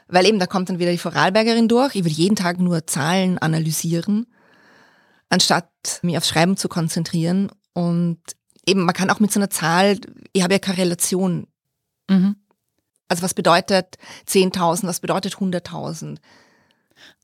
Weil 0.08 0.26
eben, 0.26 0.38
da 0.38 0.46
kommt 0.46 0.68
dann 0.68 0.78
wieder 0.78 0.92
die 0.92 0.98
Vorarlbergerin 0.98 1.66
durch. 1.66 1.96
Ich 1.96 2.04
will 2.04 2.12
jeden 2.12 2.36
Tag 2.36 2.60
nur 2.60 2.86
Zahlen 2.86 3.38
analysieren, 3.38 4.26
anstatt 5.30 5.68
mich 6.02 6.16
aufs 6.16 6.28
Schreiben 6.28 6.56
zu 6.56 6.68
konzentrieren. 6.68 7.50
Und 7.72 8.20
eben, 8.66 8.84
man 8.84 8.94
kann 8.94 9.10
auch 9.10 9.18
mit 9.18 9.32
so 9.32 9.40
einer 9.40 9.50
Zahl, 9.50 9.98
ich 10.32 10.44
habe 10.44 10.54
ja 10.54 10.60
keine 10.60 10.78
Relation. 10.78 11.48
Mhm. 12.08 12.36
Also 13.08 13.22
was 13.22 13.34
bedeutet 13.34 13.98
10.000, 14.28 14.86
was 14.86 15.00
bedeutet 15.00 15.34
100.000? 15.34 16.18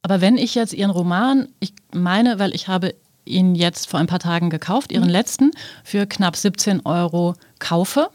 Aber 0.03 0.21
wenn 0.21 0.37
ich 0.37 0.55
jetzt 0.55 0.73
Ihren 0.73 0.91
Roman, 0.91 1.49
ich 1.61 1.75
meine, 1.93 2.39
weil 2.39 2.55
ich 2.55 2.69
habe 2.69 2.95
ihn 3.25 3.55
jetzt 3.55 3.89
vor 3.89 4.01
ein 4.01 4.07
paar 4.07 4.19
Tagen 4.19 4.51
gekauft, 4.51 4.93
Ihren 4.93 5.05
mhm. 5.05 5.11
letzten, 5.11 5.51
für 5.85 6.07
knapp 6.07 6.37
17 6.37 6.85
Euro 6.87 7.35
kaufe. 7.59 8.11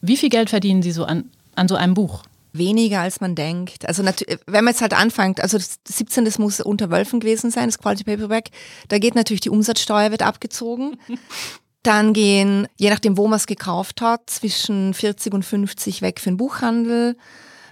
Wie 0.00 0.16
viel 0.16 0.30
Geld 0.30 0.50
verdienen 0.50 0.82
Sie 0.82 0.92
so 0.92 1.04
an, 1.04 1.30
an 1.54 1.68
so 1.68 1.76
einem 1.76 1.94
Buch? 1.94 2.22
Weniger 2.52 3.00
als 3.00 3.20
man 3.20 3.34
denkt. 3.34 3.86
Also 3.86 4.02
wenn 4.04 4.64
man 4.64 4.72
jetzt 4.72 4.80
halt 4.80 4.94
anfängt, 4.94 5.40
also 5.40 5.58
das 5.58 5.78
17. 5.86 6.24
Das 6.24 6.38
muss 6.38 6.60
unter 6.60 6.90
Wölfen 6.90 7.20
gewesen 7.20 7.50
sein, 7.50 7.66
das 7.66 7.78
Quality 7.78 8.04
Paperback, 8.04 8.50
da 8.88 8.98
geht 8.98 9.14
natürlich 9.14 9.42
die 9.42 9.50
Umsatzsteuer 9.50 10.10
wird 10.10 10.22
abgezogen. 10.22 10.98
Dann 11.88 12.12
gehen, 12.12 12.68
je 12.76 12.90
nachdem, 12.90 13.16
wo 13.16 13.28
man 13.28 13.38
es 13.38 13.46
gekauft 13.46 14.02
hat, 14.02 14.28
zwischen 14.28 14.92
40 14.92 15.32
und 15.32 15.42
50 15.42 16.02
weg 16.02 16.20
für 16.20 16.28
den 16.28 16.36
Buchhandel. 16.36 17.16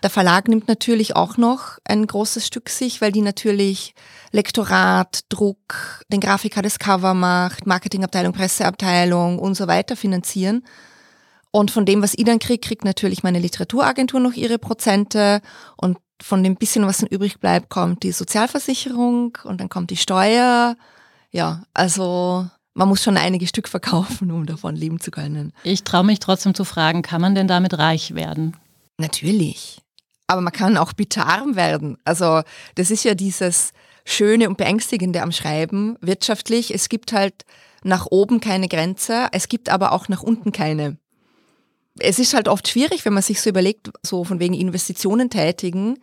Der 0.02 0.08
Verlag 0.08 0.48
nimmt 0.48 0.68
natürlich 0.68 1.14
auch 1.14 1.36
noch 1.36 1.76
ein 1.84 2.06
großes 2.06 2.46
Stück 2.46 2.70
sich, 2.70 3.02
weil 3.02 3.12
die 3.12 3.20
natürlich 3.20 3.94
Lektorat, 4.32 5.20
Druck, 5.28 6.00
den 6.08 6.20
Grafiker 6.20 6.62
das 6.62 6.78
Cover 6.78 7.12
macht, 7.12 7.66
Marketingabteilung, 7.66 8.32
Presseabteilung 8.32 9.38
und 9.38 9.54
so 9.54 9.66
weiter 9.66 9.96
finanzieren. 9.96 10.64
Und 11.50 11.70
von 11.70 11.84
dem, 11.84 12.00
was 12.00 12.14
ich 12.16 12.24
dann 12.24 12.38
kriege, 12.38 12.66
kriegt 12.66 12.86
natürlich 12.86 13.22
meine 13.22 13.38
Literaturagentur 13.38 14.20
noch 14.20 14.32
ihre 14.32 14.58
Prozente 14.58 15.42
und 15.76 15.98
von 16.22 16.42
dem 16.42 16.56
bisschen, 16.56 16.86
was 16.86 16.98
dann 16.98 17.10
übrig 17.10 17.38
bleibt, 17.38 17.68
kommt 17.68 18.02
die 18.02 18.12
Sozialversicherung 18.12 19.36
und 19.44 19.60
dann 19.60 19.68
kommt 19.68 19.90
die 19.90 19.98
Steuer. 19.98 20.74
Ja, 21.32 21.64
also 21.74 22.48
man 22.76 22.88
muss 22.88 23.02
schon 23.02 23.16
einige 23.16 23.46
Stück 23.46 23.68
verkaufen, 23.68 24.30
um 24.30 24.46
davon 24.46 24.76
leben 24.76 25.00
zu 25.00 25.10
können. 25.10 25.52
Ich 25.64 25.82
traue 25.82 26.04
mich 26.04 26.20
trotzdem 26.20 26.54
zu 26.54 26.64
fragen, 26.64 27.02
kann 27.02 27.20
man 27.20 27.34
denn 27.34 27.48
damit 27.48 27.78
reich 27.78 28.14
werden? 28.14 28.56
Natürlich 28.98 29.80
aber 30.26 30.40
man 30.40 30.52
kann 30.52 30.76
auch 30.76 30.92
bitterarm 30.92 31.56
werden. 31.56 31.98
Also 32.04 32.42
das 32.74 32.90
ist 32.90 33.04
ja 33.04 33.14
dieses 33.14 33.72
Schöne 34.04 34.48
und 34.48 34.56
Beängstigende 34.56 35.22
am 35.22 35.32
Schreiben 35.32 35.96
wirtschaftlich. 36.00 36.74
Es 36.74 36.88
gibt 36.88 37.12
halt 37.12 37.44
nach 37.82 38.06
oben 38.10 38.40
keine 38.40 38.68
Grenze, 38.68 39.28
es 39.32 39.48
gibt 39.48 39.68
aber 39.68 39.92
auch 39.92 40.08
nach 40.08 40.22
unten 40.22 40.52
keine. 40.52 40.96
Es 41.98 42.18
ist 42.18 42.34
halt 42.34 42.48
oft 42.48 42.68
schwierig, 42.68 43.04
wenn 43.04 43.14
man 43.14 43.22
sich 43.22 43.40
so 43.40 43.48
überlegt, 43.48 43.90
so 44.02 44.24
von 44.24 44.38
wegen 44.38 44.54
Investitionen 44.54 45.30
tätigen, 45.30 45.98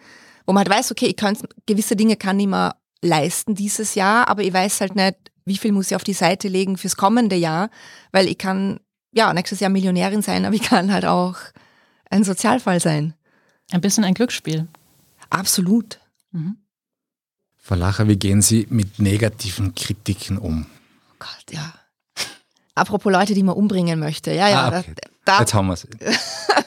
wo 0.46 0.54
man 0.54 0.66
halt 0.66 0.70
weiß, 0.70 0.92
okay, 0.92 1.08
ich 1.08 1.16
kann 1.16 1.38
gewisse 1.66 1.96
Dinge 1.96 2.16
kann 2.16 2.40
ich 2.40 2.48
mir 2.48 2.76
leisten 3.02 3.54
dieses 3.54 3.96
Jahr, 3.96 4.28
aber 4.28 4.44
ich 4.44 4.54
weiß 4.54 4.82
halt 4.82 4.96
nicht, 4.96 5.16
wie 5.46 5.58
viel 5.58 5.72
muss 5.72 5.92
ich 5.92 5.96
auf 5.96 6.04
die 6.04 6.14
Seite 6.14 6.48
legen 6.48 6.78
fürs 6.78 6.96
kommende 6.96 7.36
Jahr, 7.36 7.70
weil 8.12 8.28
ich 8.28 8.38
kann 8.38 8.80
ja 9.12 9.34
nächstes 9.34 9.60
Jahr 9.60 9.70
Millionärin 9.70 10.22
sein, 10.22 10.46
aber 10.46 10.56
ich 10.56 10.64
kann 10.64 10.92
halt 10.92 11.06
auch 11.06 11.36
ein 12.10 12.24
Sozialfall 12.24 12.80
sein. 12.80 13.14
Ein 13.72 13.82
bisschen 13.82 14.04
ein 14.04 14.14
Glücksspiel. 14.14 14.68
Absolut. 15.30 16.00
Mhm. 16.32 16.58
Frau 17.58 17.76
Lacher, 17.76 18.08
wie 18.08 18.18
gehen 18.18 18.42
Sie 18.42 18.68
mit 18.70 19.00
negativen 19.00 19.74
Kritiken 19.74 20.38
um? 20.38 20.66
Oh 21.12 21.16
Gott, 21.20 21.52
ja. 21.52 21.74
Apropos 22.76 23.12
Leute, 23.12 23.34
die 23.34 23.44
man 23.44 23.56
umbringen 23.56 24.00
möchte. 24.00 24.32
Ja, 24.32 24.50
ja. 24.50 24.70
Ah, 24.70 24.80
okay. 24.80 24.96
da, 25.26 25.40
Jetzt 25.40 25.54
haben 25.54 25.68
wir 25.68 25.74
es. 25.74 25.88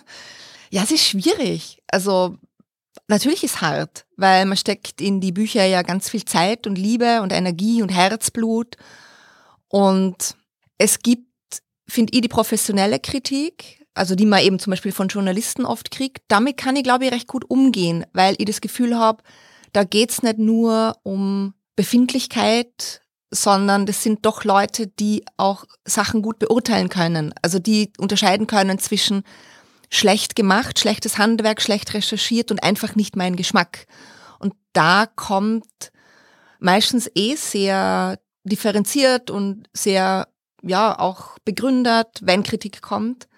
ja, 0.71 0.83
es 0.83 0.90
ist 0.90 1.04
schwierig. 1.06 1.83
Also 1.88 2.38
natürlich 3.09 3.45
ist 3.45 3.61
hart, 3.61 4.07
weil 4.17 4.47
man 4.47 4.57
steckt 4.57 5.01
in 5.01 5.21
die 5.21 5.33
Bücher 5.33 5.65
ja 5.65 5.83
ganz 5.83 6.11
viel 6.11 6.25
Zeit 6.25 6.67
und 6.67 6.77
Liebe 6.77 7.23
und 7.23 7.33
Energie 7.33 7.83
und 7.83 7.91
Herzblut. 7.91 8.77
Und 9.69 10.37
es 10.79 11.01
gibt, 11.01 11.27
finde 11.89 12.13
ich, 12.15 12.21
die 12.21 12.29
professionelle 12.29 12.99
Kritik, 12.99 13.85
also 13.95 14.15
die 14.15 14.27
man 14.27 14.43
eben 14.43 14.59
zum 14.59 14.73
Beispiel 14.73 14.93
von 14.93 15.09
Journalisten 15.09 15.65
oft 15.65 15.91
kriegt, 15.91 16.23
damit 16.29 16.57
kann 16.57 16.77
ich, 16.77 16.83
glaube 16.83 17.07
ich, 17.07 17.13
recht 17.13 17.29
gut 17.29 17.49
umgehen, 17.49 18.05
weil 18.13 18.35
ich 18.39 18.45
das 18.47 18.61
Gefühl 18.61 18.97
habe, 18.97 19.23
da 19.73 19.85
geht's 19.85 20.23
nicht 20.23 20.39
nur 20.39 20.97
um 21.03 21.55
Befindlichkeit, 21.77 23.03
sondern 23.31 23.87
das 23.87 24.03
sind 24.03 24.25
doch 24.25 24.45
Leute, 24.45 24.87
die 24.87 25.25
auch 25.37 25.65
Sachen 25.85 26.23
gut 26.23 26.39
beurteilen 26.39 26.89
können. 26.89 27.35
Also 27.43 27.59
die 27.59 27.93
unterscheiden 27.99 28.47
können 28.47 28.79
zwischen 28.79 29.25
schlecht 29.90 30.37
gemacht, 30.37 30.78
schlechtes 30.78 31.19
Handwerk, 31.19 31.62
schlecht 31.62 31.95
recherchiert 31.95 32.50
und 32.50 32.62
einfach 32.62 32.95
nicht 32.95 33.16
mein 33.16 33.37
Geschmack. 33.37 33.87
Und 34.38 34.55
da 34.73 35.07
kommt 35.07 35.93
meistens 36.59 37.11
eh 37.14 37.37
sehr 37.37 38.19
differenziert 38.45 39.31
und 39.31 39.69
sehr, 39.73 40.28
ja, 40.62 40.99
auch 40.99 41.38
begründet, 41.45 42.09
wenn 42.23 42.43
Kritik 42.43 42.83
kommt. 42.83 43.28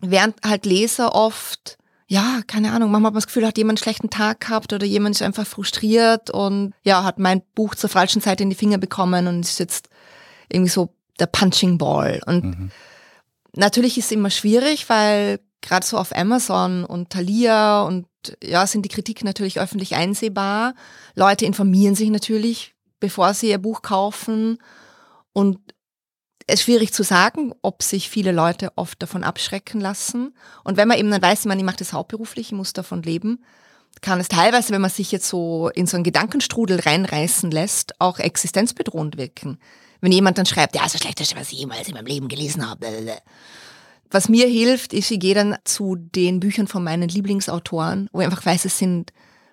Während 0.00 0.36
halt 0.44 0.66
Leser 0.66 1.14
oft, 1.14 1.78
ja, 2.06 2.40
keine 2.46 2.72
Ahnung, 2.72 2.90
manchmal 2.90 3.08
hat 3.10 3.14
man 3.14 3.20
das 3.20 3.26
Gefühl, 3.26 3.46
hat 3.46 3.58
jemand 3.58 3.78
einen 3.78 3.84
schlechten 3.84 4.10
Tag 4.10 4.40
gehabt 4.40 4.72
oder 4.72 4.86
jemand 4.86 5.14
ist 5.14 5.22
einfach 5.22 5.46
frustriert 5.46 6.30
und 6.30 6.74
ja, 6.82 7.04
hat 7.04 7.18
mein 7.18 7.42
Buch 7.54 7.74
zur 7.74 7.90
falschen 7.90 8.22
Zeit 8.22 8.40
in 8.40 8.50
die 8.50 8.56
Finger 8.56 8.78
bekommen 8.78 9.26
und 9.26 9.40
ist 9.40 9.60
jetzt 9.60 9.88
irgendwie 10.48 10.70
so 10.70 10.94
der 11.20 11.26
Punching 11.26 11.78
Ball. 11.78 12.20
Und 12.26 12.44
mhm. 12.44 12.70
Natürlich 13.54 13.98
ist 13.98 14.06
es 14.06 14.12
immer 14.12 14.30
schwierig, 14.30 14.88
weil 14.88 15.40
gerade 15.60 15.86
so 15.86 15.98
auf 15.98 16.14
Amazon 16.14 16.84
und 16.84 17.10
Thalia 17.10 17.82
und 17.82 18.06
ja, 18.42 18.66
sind 18.66 18.82
die 18.82 18.90
Kritiken 18.90 19.26
natürlich 19.26 19.60
öffentlich 19.60 19.94
einsehbar. 19.94 20.74
Leute 21.14 21.44
informieren 21.44 21.94
sich 21.94 22.10
natürlich, 22.10 22.74
bevor 22.98 23.34
sie 23.34 23.50
ihr 23.50 23.58
Buch 23.58 23.82
kaufen. 23.82 24.58
Und 25.32 25.58
es 26.46 26.60
ist 26.60 26.62
schwierig 26.64 26.92
zu 26.92 27.02
sagen, 27.02 27.54
ob 27.62 27.82
sich 27.82 28.10
viele 28.10 28.32
Leute 28.32 28.72
oft 28.76 29.00
davon 29.02 29.24
abschrecken 29.24 29.80
lassen. 29.80 30.34
Und 30.64 30.76
wenn 30.76 30.88
man 30.88 30.98
eben 30.98 31.10
dann 31.10 31.22
weiß, 31.22 31.44
man, 31.44 31.58
ich 31.58 31.64
mache 31.64 31.76
das 31.76 31.92
hauptberuflich, 31.92 32.48
ich 32.48 32.52
muss 32.52 32.72
davon 32.72 33.02
leben, 33.02 33.44
kann 34.02 34.20
es 34.20 34.28
teilweise, 34.28 34.72
wenn 34.72 34.80
man 34.80 34.90
sich 34.90 35.12
jetzt 35.12 35.28
so 35.28 35.68
in 35.74 35.86
so 35.86 35.96
einen 35.96 36.04
Gedankenstrudel 36.04 36.80
reinreißen 36.80 37.50
lässt, 37.50 38.00
auch 38.00 38.18
existenzbedrohend 38.18 39.16
wirken. 39.16 39.58
Wenn 40.00 40.12
jemand 40.12 40.38
dann 40.38 40.46
schreibt, 40.46 40.74
ja, 40.74 40.82
das 40.82 40.98
Schlechteste, 40.98 41.36
was 41.36 41.52
ich 41.52 41.58
jemals 41.58 41.88
in 41.88 41.94
meinem 41.94 42.06
Leben 42.06 42.28
gelesen 42.28 42.68
habe. 42.68 42.86
Was 44.10 44.28
mir 44.28 44.46
hilft, 44.46 44.92
ist, 44.92 45.10
ich 45.10 45.20
gehe 45.20 45.34
dann 45.34 45.56
zu 45.64 45.96
den 45.96 46.40
Büchern 46.40 46.66
von 46.66 46.82
meinen 46.82 47.08
Lieblingsautoren, 47.08 48.08
wo 48.12 48.20
ich 48.20 48.26
einfach 48.26 48.44
weiß, 48.44 48.64
es 48.64 48.78
sind 48.78 49.12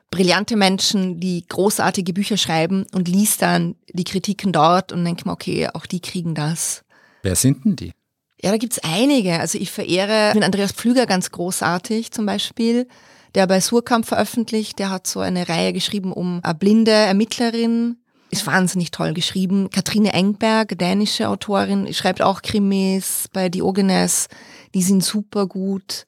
brillante 0.10 0.56
Menschen, 0.56 1.20
die 1.20 1.46
großartige 1.48 2.14
Bücher 2.14 2.38
schreiben 2.38 2.86
und 2.94 3.08
liest 3.08 3.42
dann 3.42 3.76
die 3.92 4.06
Kritiken 4.06 4.52
dort 4.52 4.92
und 4.92 5.04
denke 5.04 5.28
mir, 5.28 5.34
okay, 5.34 5.68
auch 5.74 5.86
die 5.86 6.00
kriegen 6.00 6.34
das. 6.34 6.84
Wer 7.24 7.36
sind 7.36 7.66
denn 7.66 7.76
die? 7.76 7.94
Ja, 8.42 8.52
da 8.52 8.58
gibt's 8.58 8.80
einige. 8.80 9.40
Also 9.40 9.58
ich 9.58 9.72
verehre 9.72 10.34
den 10.34 10.44
Andreas 10.44 10.72
Pflüger 10.72 11.06
ganz 11.06 11.32
großartig 11.32 12.12
zum 12.12 12.26
Beispiel, 12.26 12.88
der 13.36 13.48
bei 13.48 13.60
Surkamp 13.60 14.06
veröffentlicht. 14.06 14.80
Der 14.80 14.92
hat 14.92 15.08
so 15.08 15.20
eine 15.20 15.50
Reihe 15.50 15.74
geschrieben 15.74 16.14
um 16.14 16.40
eine 16.44 16.56
blinde 16.56 16.92
Ermittlerin, 16.92 17.98
ist 18.30 18.46
wahnsinnig 18.46 18.92
toll 18.92 19.14
geschrieben. 19.14 19.70
Katrine 19.70 20.14
Engberg, 20.14 20.78
dänische 20.78 21.30
Autorin, 21.30 21.94
schreibt 21.94 22.22
auch 22.22 22.42
Krimis 22.42 23.26
bei 23.32 23.50
Diogenes. 23.50 24.28
Die 24.74 24.82
sind 24.82 25.04
super 25.04 25.48
gut. 25.48 26.06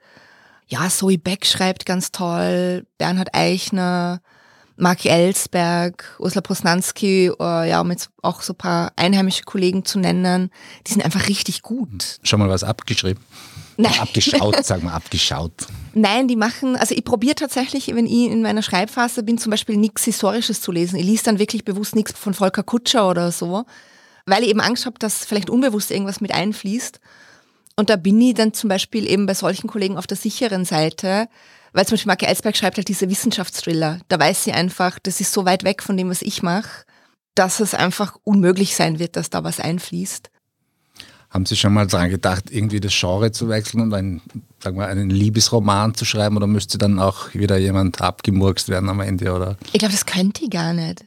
Ja, 0.67 0.87
Zoe 0.89 1.17
Beck 1.17 1.45
schreibt 1.45 1.85
ganz 1.85 2.11
toll. 2.11 2.85
Bernhard 2.97 3.33
Eichner, 3.33 4.21
Mark 4.77 5.05
Ellsberg, 5.05 6.15
Ursula 6.19 6.41
Posnanski, 6.41 7.31
äh, 7.39 7.69
ja, 7.69 7.81
um 7.81 7.91
jetzt 7.91 8.09
auch 8.21 8.41
so 8.41 8.53
ein 8.53 8.57
paar 8.57 8.91
einheimische 8.95 9.43
Kollegen 9.43 9.83
zu 9.83 9.99
nennen. 9.99 10.51
Die 10.87 10.93
sind 10.93 11.03
einfach 11.03 11.27
richtig 11.27 11.61
gut. 11.61 12.19
Schon 12.23 12.39
mal 12.39 12.49
was 12.49 12.63
abgeschrieben? 12.63 13.23
Nein. 13.79 13.97
Abgeschaut, 13.97 14.57
sag 14.65 14.83
mal, 14.83 14.93
abgeschaut. 14.93 15.53
Nein, 15.93 16.27
die 16.27 16.35
machen, 16.35 16.75
also 16.75 16.93
ich 16.93 17.05
probiere 17.05 17.35
tatsächlich, 17.35 17.87
wenn 17.95 18.05
ich 18.05 18.29
in 18.29 18.41
meiner 18.41 18.61
Schreibphase 18.61 19.23
bin, 19.23 19.37
zum 19.37 19.51
Beispiel 19.51 19.77
nichts 19.77 20.03
Historisches 20.03 20.59
zu 20.61 20.73
lesen. 20.73 20.97
Ich 20.97 21.05
lese 21.05 21.23
dann 21.23 21.39
wirklich 21.39 21.63
bewusst 21.63 21.95
nichts 21.95 22.11
von 22.11 22.33
Volker 22.33 22.63
Kutscher 22.63 23.09
oder 23.09 23.31
so, 23.31 23.63
weil 24.25 24.43
ich 24.43 24.49
eben 24.49 24.59
Angst 24.59 24.85
habe, 24.85 24.99
dass 24.99 25.23
vielleicht 25.23 25.49
unbewusst 25.49 25.91
irgendwas 25.91 26.19
mit 26.19 26.33
einfließt. 26.33 26.99
Und 27.77 27.89
da 27.89 27.95
bin 27.95 28.19
ich 28.19 28.33
dann 28.33 28.53
zum 28.53 28.67
Beispiel 28.67 29.09
eben 29.09 29.25
bei 29.25 29.33
solchen 29.33 29.67
Kollegen 29.67 29.97
auf 29.97 30.07
der 30.07 30.17
sicheren 30.17 30.65
Seite, 30.65 31.29
weil 31.71 31.85
zum 31.85 31.93
Beispiel 31.95 32.09
Marke 32.09 32.27
Ellsberg 32.27 32.57
schreibt 32.57 32.75
halt 32.75 32.89
diese 32.89 33.09
Wissenschaftsthriller. 33.09 33.99
Da 34.09 34.19
weiß 34.19 34.43
sie 34.43 34.51
einfach, 34.51 34.99
das 34.99 35.21
ist 35.21 35.31
so 35.31 35.45
weit 35.45 35.63
weg 35.63 35.81
von 35.83 35.95
dem, 35.95 36.09
was 36.09 36.21
ich 36.21 36.43
mache, 36.43 36.83
dass 37.33 37.61
es 37.61 37.73
einfach 37.73 38.17
unmöglich 38.25 38.75
sein 38.75 38.99
wird, 38.99 39.15
dass 39.15 39.29
da 39.29 39.45
was 39.45 39.61
einfließt. 39.61 40.29
Haben 41.29 41.45
Sie 41.45 41.55
schon 41.55 41.73
mal 41.73 41.85
daran 41.85 42.09
gedacht, 42.09 42.45
irgendwie 42.49 42.79
das 42.79 42.93
Genre 42.97 43.31
zu 43.31 43.49
wechseln 43.49 43.81
und 43.81 43.93
einen, 43.93 44.21
sagen 44.63 44.77
wir, 44.77 44.87
einen 44.87 45.11
Liebesroman 45.11 45.93
zu 45.93 46.03
schreiben 46.03 46.37
oder 46.37 46.47
müsste 46.47 46.77
dann 46.79 46.99
auch 46.99 47.33
wieder 47.33 47.57
jemand 47.57 48.01
abgemurkst 48.01 48.69
werden 48.69 48.89
am 48.89 48.99
Ende? 48.99 49.33
Oder? 49.33 49.57
Ich 49.71 49.79
glaube, 49.79 49.91
das 49.91 50.07
könnte 50.07 50.43
ich 50.43 50.49
gar 50.49 50.73
nicht. 50.73 51.05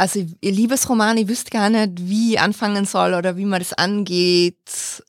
Also 0.00 0.24
ihr 0.40 0.52
Liebesroman, 0.52 1.16
ich 1.16 1.26
wüsste 1.26 1.50
gar 1.50 1.70
nicht, 1.70 2.08
wie 2.08 2.34
ich 2.34 2.40
anfangen 2.40 2.84
soll 2.84 3.14
oder 3.14 3.36
wie 3.36 3.44
man 3.44 3.58
das 3.58 3.72
angeht. 3.72 4.56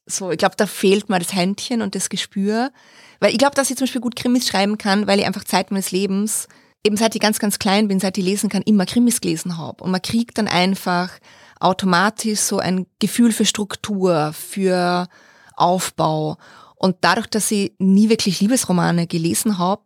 So, 0.08 0.32
ich 0.32 0.40
glaube, 0.40 0.56
da 0.58 0.66
fehlt 0.66 1.10
mir 1.10 1.20
das 1.20 1.36
Händchen 1.36 1.84
und 1.84 1.94
das 1.94 2.10
Gespür. 2.10 2.72
Weil 3.20 3.32
ich 3.32 3.38
glaube, 3.38 3.54
dass 3.56 3.70
ich 3.70 3.78
zum 3.78 3.86
Beispiel 3.86 4.02
gut 4.02 4.16
Krimis 4.16 4.48
schreiben 4.48 4.80
kann, 4.80 5.06
weil 5.06 5.20
ich 5.20 5.28
einfach 5.28 5.44
Zeit 5.44 5.70
meines 5.70 5.92
Lebens, 5.92 6.48
eben 6.84 6.98
seit 6.98 7.14
ich 7.14 7.22
ganz, 7.22 7.38
ganz 7.38 7.60
klein 7.60 7.88
bin, 7.88 8.00
seit 8.00 8.18
ich 8.18 8.26
lesen 8.26 8.50
kann, 8.50 8.64
immer 8.64 8.88
Krimis 8.88 9.22
gelesen 9.22 9.58
habe. 9.58 9.84
Und 9.84 9.92
man 9.92 10.02
kriegt 10.02 10.40
dann 10.40 10.48
einfach 10.48 11.12
automatisch 11.60 12.40
so 12.40 12.60
ein 12.60 12.86
Gefühl 13.00 13.32
für 13.32 13.46
Struktur, 13.46 14.34
für 14.34 15.08
Aufbau. 15.56 16.38
Und 16.76 16.98
dadurch, 17.02 17.28
dass 17.28 17.52
ich 17.52 17.74
nie 17.80 18.10
wirklich 18.10 18.40
Liebesromane 18.40 19.08
gelesen 19.08 19.58
habe, 19.58 19.84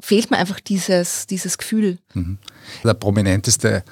fehlt 0.00 0.30
mir 0.30 0.38
einfach 0.38 0.60
dieses, 0.60 1.26
dieses 1.26 1.58
Gefühl. 1.58 1.98
Mhm. 2.14 2.38
Der 2.82 2.94
prominenteste 2.94 3.84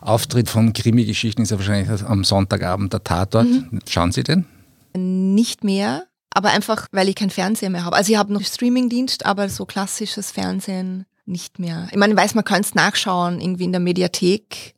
Auftritt 0.00 0.48
von 0.48 0.72
Krimi-Geschichten 0.72 1.42
ist 1.42 1.50
ja 1.50 1.58
wahrscheinlich 1.58 2.02
am 2.02 2.24
Sonntagabend 2.24 2.92
der 2.92 3.04
Tatort. 3.04 3.46
Mhm. 3.46 3.80
Schauen 3.88 4.12
Sie 4.12 4.22
den? 4.22 4.46
Nicht 4.94 5.64
mehr, 5.64 6.06
aber 6.34 6.50
einfach, 6.50 6.88
weil 6.92 7.08
ich 7.08 7.14
keinen 7.14 7.30
Fernseher 7.30 7.70
mehr 7.70 7.84
habe. 7.84 7.96
Also 7.96 8.12
ich 8.12 8.18
habe 8.18 8.32
noch 8.32 8.42
Streamingdienst, 8.42 9.26
aber 9.26 9.48
so 9.48 9.64
klassisches 9.64 10.30
Fernsehen 10.30 11.06
nicht 11.24 11.58
mehr. 11.58 11.88
Ich 11.90 11.96
meine, 11.96 12.14
ich 12.14 12.18
weiß, 12.18 12.34
man 12.34 12.44
kann 12.44 12.62
es 12.62 12.74
nachschauen, 12.74 13.40
irgendwie 13.40 13.64
in 13.64 13.72
der 13.72 13.80
Mediathek. 13.80 14.74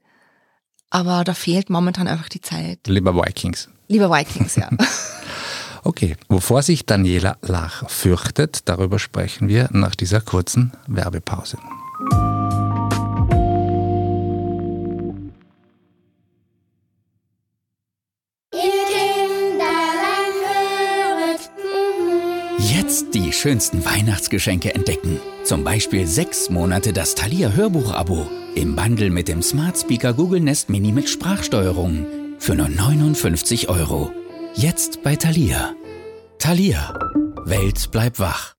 Aber 0.95 1.25
da 1.25 1.35
fehlt 1.35 1.71
momentan 1.71 2.07
einfach 2.07 2.29
die 2.29 2.41
Zeit. 2.41 2.79
Lieber 2.87 3.17
Vikings. 3.17 3.69
Lieber 3.89 4.09
Vikings, 4.13 4.55
ja. 4.55 4.71
okay, 5.83 6.17
wovor 6.29 6.63
sich 6.63 6.87
Daniela 6.87 7.37
Lach 7.43 7.91
fürchtet, 7.91 8.61
darüber 8.67 9.01
sprechen 9.01 9.49
wir 9.49 9.69
nach 9.73 9.97
dieser 9.97 10.21
kurzen 10.21 10.73
Werbepause. 10.87 11.59
Jetzt 22.95 23.13
die 23.13 23.33
schönsten 23.33 23.85
Weihnachtsgeschenke 23.85 24.73
entdecken. 24.73 25.19
Zum 25.43 25.65
Beispiel 25.65 26.07
sechs 26.07 26.49
Monate 26.49 26.93
das 26.93 27.17
Thalia 27.17 27.49
Hörbuch-Abo. 27.49 28.29
Im 28.55 28.77
Bundle 28.77 29.11
mit 29.11 29.27
dem 29.27 29.43
Smart 29.43 29.77
Speaker 29.77 30.13
Google 30.13 30.39
Nest 30.39 30.71
Mini 30.71 30.93
mit 30.93 31.09
Sprachsteuerung. 31.09 32.07
Für 32.39 32.55
nur 32.55 32.69
59 32.69 33.69
Euro. 33.69 34.13
Jetzt 34.55 35.03
bei 35.03 35.17
Thalia. 35.17 35.75
Thalia. 36.39 36.97
Welt 37.45 37.91
bleibt 37.91 38.21
wach. 38.21 38.55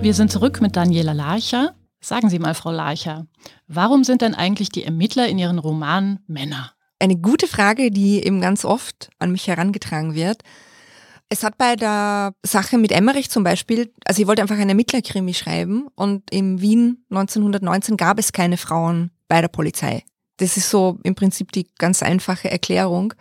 Wir 0.00 0.14
sind 0.14 0.30
zurück 0.30 0.60
mit 0.60 0.76
Daniela 0.76 1.12
Larcher. 1.12 1.74
Sagen 2.00 2.30
Sie 2.30 2.38
mal, 2.38 2.54
Frau 2.54 2.70
Larcher, 2.70 3.26
warum 3.66 4.04
sind 4.04 4.22
denn 4.22 4.36
eigentlich 4.36 4.68
die 4.68 4.84
Ermittler 4.84 5.26
in 5.26 5.40
Ihren 5.40 5.58
Romanen 5.58 6.20
Männer? 6.28 6.70
Eine 7.02 7.16
gute 7.16 7.48
Frage, 7.48 7.90
die 7.90 8.24
eben 8.24 8.40
ganz 8.40 8.64
oft 8.64 9.10
an 9.18 9.32
mich 9.32 9.48
herangetragen 9.48 10.14
wird. 10.14 10.42
Es 11.28 11.42
hat 11.42 11.58
bei 11.58 11.74
der 11.74 12.32
Sache 12.44 12.78
mit 12.78 12.92
Emmerich 12.92 13.28
zum 13.28 13.42
Beispiel, 13.42 13.92
also 14.04 14.22
ich 14.22 14.28
wollte 14.28 14.40
einfach 14.40 14.56
eine 14.56 14.70
Ermittlerkrimi 14.70 15.34
schreiben 15.34 15.88
und 15.96 16.30
in 16.30 16.60
Wien 16.60 17.04
1919 17.10 17.96
gab 17.96 18.20
es 18.20 18.32
keine 18.32 18.56
Frauen 18.56 19.10
bei 19.26 19.40
der 19.40 19.48
Polizei. 19.48 20.04
Das 20.36 20.56
ist 20.56 20.70
so 20.70 21.00
im 21.02 21.16
Prinzip 21.16 21.50
die 21.50 21.66
ganz 21.76 22.04
einfache 22.04 22.48
Erklärung. 22.52 23.14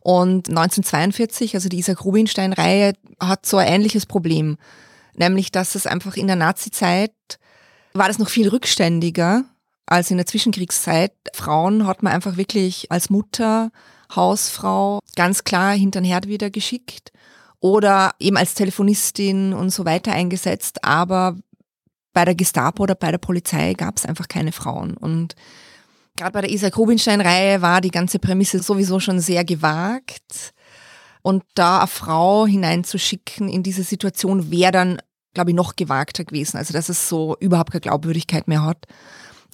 Und 0.00 0.48
1942, 0.48 1.54
also 1.54 1.68
die 1.68 1.78
Isaac 1.78 2.04
Rubinstein-Reihe, 2.04 2.94
hat 3.20 3.46
so 3.46 3.58
ein 3.58 3.68
ähnliches 3.68 4.04
Problem. 4.04 4.56
Nämlich, 5.14 5.52
dass 5.52 5.76
es 5.76 5.86
einfach 5.86 6.16
in 6.16 6.26
der 6.26 6.34
Nazi-Zeit 6.34 7.12
war 7.92 8.08
das 8.08 8.18
noch 8.18 8.30
viel 8.30 8.48
rückständiger 8.48 9.44
als 9.90 10.10
in 10.10 10.16
der 10.16 10.26
Zwischenkriegszeit. 10.26 11.12
Frauen 11.34 11.86
hat 11.86 12.02
man 12.02 12.12
einfach 12.12 12.36
wirklich 12.36 12.90
als 12.90 13.10
Mutter, 13.10 13.70
Hausfrau 14.14 15.00
ganz 15.16 15.44
klar 15.44 15.74
hinter 15.74 16.00
den 16.00 16.06
Herd 16.06 16.28
wieder 16.28 16.50
geschickt 16.50 17.12
oder 17.60 18.12
eben 18.18 18.36
als 18.36 18.54
Telefonistin 18.54 19.52
und 19.52 19.70
so 19.70 19.84
weiter 19.84 20.12
eingesetzt, 20.12 20.84
aber 20.84 21.36
bei 22.12 22.24
der 22.24 22.34
Gestapo 22.34 22.82
oder 22.82 22.94
bei 22.94 23.10
der 23.10 23.18
Polizei 23.18 23.74
gab 23.74 23.96
es 23.96 24.06
einfach 24.06 24.28
keine 24.28 24.52
Frauen. 24.52 24.96
Und 24.96 25.34
gerade 26.16 26.32
bei 26.32 26.40
der 26.40 26.50
Isaac 26.50 26.76
Rubinstein-Reihe 26.76 27.62
war 27.62 27.80
die 27.80 27.90
ganze 27.90 28.18
Prämisse 28.18 28.62
sowieso 28.62 28.98
schon 28.98 29.20
sehr 29.20 29.44
gewagt. 29.44 30.52
Und 31.22 31.44
da 31.54 31.78
eine 31.78 31.86
Frau 31.86 32.46
hineinzuschicken 32.46 33.48
in 33.48 33.62
diese 33.62 33.82
Situation 33.82 34.50
wäre 34.50 34.72
dann, 34.72 34.98
glaube 35.34 35.50
ich, 35.50 35.56
noch 35.56 35.76
gewagter 35.76 36.24
gewesen. 36.24 36.56
Also 36.56 36.72
dass 36.72 36.88
es 36.88 37.08
so 37.08 37.36
überhaupt 37.38 37.70
keine 37.70 37.82
Glaubwürdigkeit 37.82 38.48
mehr 38.48 38.64
hat. 38.64 38.86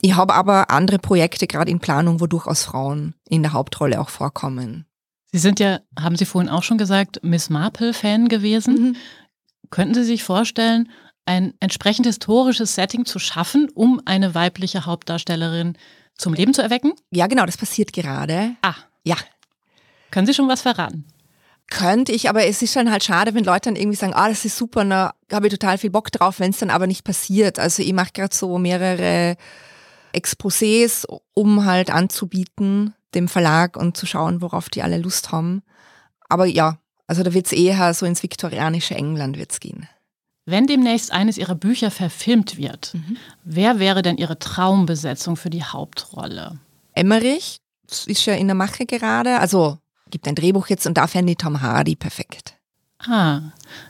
Ich 0.00 0.14
habe 0.16 0.34
aber 0.34 0.70
andere 0.70 0.98
Projekte 0.98 1.46
gerade 1.46 1.70
in 1.70 1.80
Planung, 1.80 2.20
wo 2.20 2.26
durchaus 2.26 2.64
Frauen 2.64 3.14
in 3.28 3.42
der 3.42 3.52
Hauptrolle 3.52 4.00
auch 4.00 4.10
vorkommen. 4.10 4.86
Sie 5.32 5.38
sind 5.38 5.58
ja, 5.60 5.80
haben 5.98 6.16
Sie 6.16 6.26
vorhin 6.26 6.50
auch 6.50 6.62
schon 6.62 6.78
gesagt, 6.78 7.20
Miss 7.22 7.50
Marple-Fan 7.50 8.28
gewesen. 8.28 8.74
Mhm. 8.74 8.96
Könnten 9.70 9.94
Sie 9.94 10.04
sich 10.04 10.22
vorstellen, 10.22 10.90
ein 11.26 11.54
entsprechend 11.58 12.06
historisches 12.06 12.74
Setting 12.74 13.04
zu 13.04 13.18
schaffen, 13.18 13.68
um 13.74 14.00
eine 14.04 14.34
weibliche 14.34 14.86
Hauptdarstellerin 14.86 15.76
zum 16.16 16.34
Leben 16.34 16.54
zu 16.54 16.62
erwecken? 16.62 16.92
Ja, 17.10 17.26
genau, 17.26 17.46
das 17.46 17.56
passiert 17.56 17.92
gerade. 17.92 18.56
Ah. 18.62 18.74
Ja. 19.02 19.16
Können 20.10 20.26
Sie 20.26 20.34
schon 20.34 20.48
was 20.48 20.62
verraten? 20.62 21.04
Könnte 21.70 22.12
ich, 22.12 22.28
aber 22.28 22.44
es 22.46 22.62
ist 22.62 22.76
dann 22.76 22.90
halt 22.90 23.02
schade, 23.04 23.34
wenn 23.34 23.42
Leute 23.42 23.70
dann 23.70 23.76
irgendwie 23.76 23.96
sagen, 23.96 24.12
ah, 24.14 24.28
das 24.28 24.44
ist 24.44 24.56
super, 24.56 24.84
da 24.84 25.14
habe 25.32 25.46
ich 25.46 25.52
total 25.52 25.78
viel 25.78 25.90
Bock 25.90 26.12
drauf, 26.12 26.38
wenn 26.38 26.50
es 26.50 26.58
dann 26.58 26.70
aber 26.70 26.86
nicht 26.86 27.04
passiert. 27.04 27.58
Also 27.58 27.82
ich 27.82 27.92
mache 27.92 28.12
gerade 28.12 28.34
so 28.34 28.58
mehrere 28.58 29.36
Exposés, 30.14 31.06
um 31.34 31.64
halt 31.64 31.90
anzubieten 31.90 32.94
dem 33.14 33.28
Verlag 33.28 33.76
und 33.76 33.96
zu 33.96 34.06
schauen, 34.06 34.40
worauf 34.42 34.68
die 34.68 34.82
alle 34.82 34.98
Lust 34.98 35.32
haben. 35.32 35.62
Aber 36.28 36.46
ja, 36.46 36.78
also 37.06 37.22
da 37.22 37.32
wird 37.32 37.46
es 37.46 37.52
eher 37.52 37.94
so 37.94 38.06
ins 38.06 38.22
viktorianische 38.22 38.94
England 38.94 39.38
wird's 39.38 39.60
gehen. 39.60 39.88
Wenn 40.46 40.66
demnächst 40.66 41.10
eines 41.10 41.38
Ihrer 41.38 41.54
Bücher 41.54 41.90
verfilmt 41.90 42.58
wird, 42.58 42.94
mhm. 42.94 43.16
wer 43.44 43.78
wäre 43.78 44.02
denn 44.02 44.18
Ihre 44.18 44.38
Traumbesetzung 44.38 45.36
für 45.36 45.50
die 45.50 45.64
Hauptrolle? 45.64 46.58
Emmerich 46.92 47.56
ist 48.06 48.26
ja 48.26 48.34
in 48.34 48.48
der 48.48 48.54
Mache 48.54 48.84
gerade. 48.84 49.38
Also 49.40 49.78
gibt 50.10 50.28
ein 50.28 50.34
Drehbuch 50.34 50.68
jetzt 50.68 50.86
und 50.86 50.98
da 50.98 51.06
fände 51.06 51.32
ich 51.32 51.38
Tom 51.38 51.62
Hardy 51.62 51.96
perfekt. 51.96 52.56
Ah, 53.06 53.40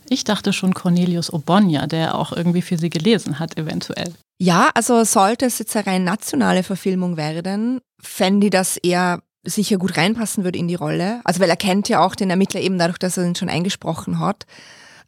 ich 0.09 0.25
dachte 0.25 0.53
schon 0.53 0.75
Cornelius 0.75 1.33
Obonia, 1.33 1.87
der 1.87 2.17
auch 2.17 2.33
irgendwie 2.33 2.63
für 2.63 2.79
Sie 2.79 2.91
gelesen 2.91 3.39
hat, 3.39 3.57
eventuell. 3.57 4.13
Ja, 4.39 4.71
also 4.75 5.05
sollte 5.05 5.47
es 5.47 5.59
jetzt 5.59 5.77
eine 5.77 5.87
rein 5.87 6.05
nationale 6.05 6.63
Verfilmung 6.63 7.17
werden, 7.17 7.81
fände 8.01 8.47
ich, 8.47 8.51
dass 8.51 8.77
er 8.77 9.23
sicher 9.45 9.77
gut 9.77 9.97
reinpassen 9.97 10.43
würde 10.43 10.59
in 10.59 10.69
die 10.69 10.75
Rolle. 10.75 11.21
Also 11.25 11.41
weil 11.41 11.51
er 11.51 11.57
kennt 11.57 11.89
ja 11.89 12.05
auch 12.05 12.15
den 12.15 12.31
Ermittler 12.31 12.61
eben 12.61 12.79
dadurch, 12.79 12.99
dass 12.99 13.17
er 13.17 13.27
ihn 13.27 13.35
schon 13.35 13.49
eingesprochen 13.49 14.19
hat. 14.19 14.47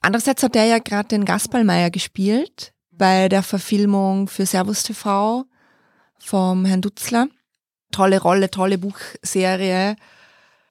Andererseits 0.00 0.42
hat 0.42 0.54
er 0.56 0.66
ja 0.66 0.78
gerade 0.78 1.08
den 1.08 1.24
Gasperlmeier 1.24 1.90
gespielt 1.90 2.72
bei 2.90 3.28
der 3.28 3.42
Verfilmung 3.42 4.28
für 4.28 4.46
Servus 4.46 4.82
TV 4.82 5.44
vom 6.18 6.64
Herrn 6.64 6.82
Dutzler. 6.82 7.28
Tolle 7.92 8.20
Rolle, 8.20 8.50
tolle 8.50 8.78
Buchserie 8.78 9.96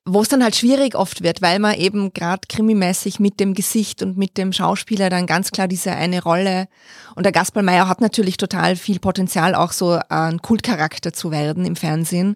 wo 0.05 0.21
es 0.21 0.29
dann 0.29 0.43
halt 0.43 0.55
schwierig 0.55 0.95
oft 0.95 1.23
wird, 1.23 1.41
weil 1.41 1.57
man 1.59 1.75
eben 1.75 2.13
gerade 2.13 2.41
krimimäßig 2.47 3.19
mit 3.19 3.39
dem 3.39 3.55
Gesicht 3.55 4.03
und 4.03 4.17
mit 4.17 4.37
dem 4.37 4.53
Schauspieler 4.53 5.09
dann 5.09 5.25
ganz 5.25 5.51
klar 5.51 5.67
diese 5.67 5.91
eine 5.91 6.21
Rolle 6.21 6.67
und 7.15 7.23
der 7.23 7.31
Gaspar 7.31 7.63
Meyer 7.63 7.87
hat 7.87 8.01
natürlich 8.01 8.37
total 8.37 8.75
viel 8.75 8.99
Potenzial, 8.99 9.55
auch 9.55 9.71
so 9.71 9.99
ein 10.09 10.41
Kultcharakter 10.41 11.13
zu 11.13 11.31
werden 11.31 11.65
im 11.65 11.75
Fernsehen. 11.75 12.35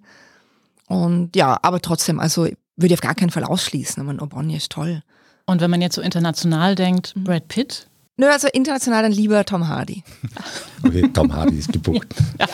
Und 0.88 1.36
ja, 1.36 1.60
aber 1.62 1.82
trotzdem, 1.82 2.20
also 2.20 2.44
würde 2.44 2.88
ich 2.88 2.94
auf 2.94 3.02
gar 3.02 3.14
keinen 3.14 3.30
Fall 3.30 3.44
ausschließen. 3.44 4.02
Ich 4.02 4.32
meine, 4.32 4.56
ist 4.56 4.72
toll. 4.72 5.04
Und 5.46 5.62
wenn 5.62 5.70
man 5.70 5.82
jetzt 5.82 5.96
so 5.96 6.02
international 6.02 6.76
denkt, 6.76 7.16
mhm. 7.16 7.26
Brad 7.26 7.48
Pitt? 7.50 7.88
Nö, 8.18 8.28
also 8.28 8.48
international 8.48 9.04
dann 9.04 9.12
lieber 9.12 9.46
Tom 9.46 9.68
Hardy. 9.68 10.04
okay, 10.84 11.10
Tom 11.14 11.34
Hardy 11.34 11.58
ist 11.58 11.72
gebucht. 11.72 12.16
Ja. 12.40 12.48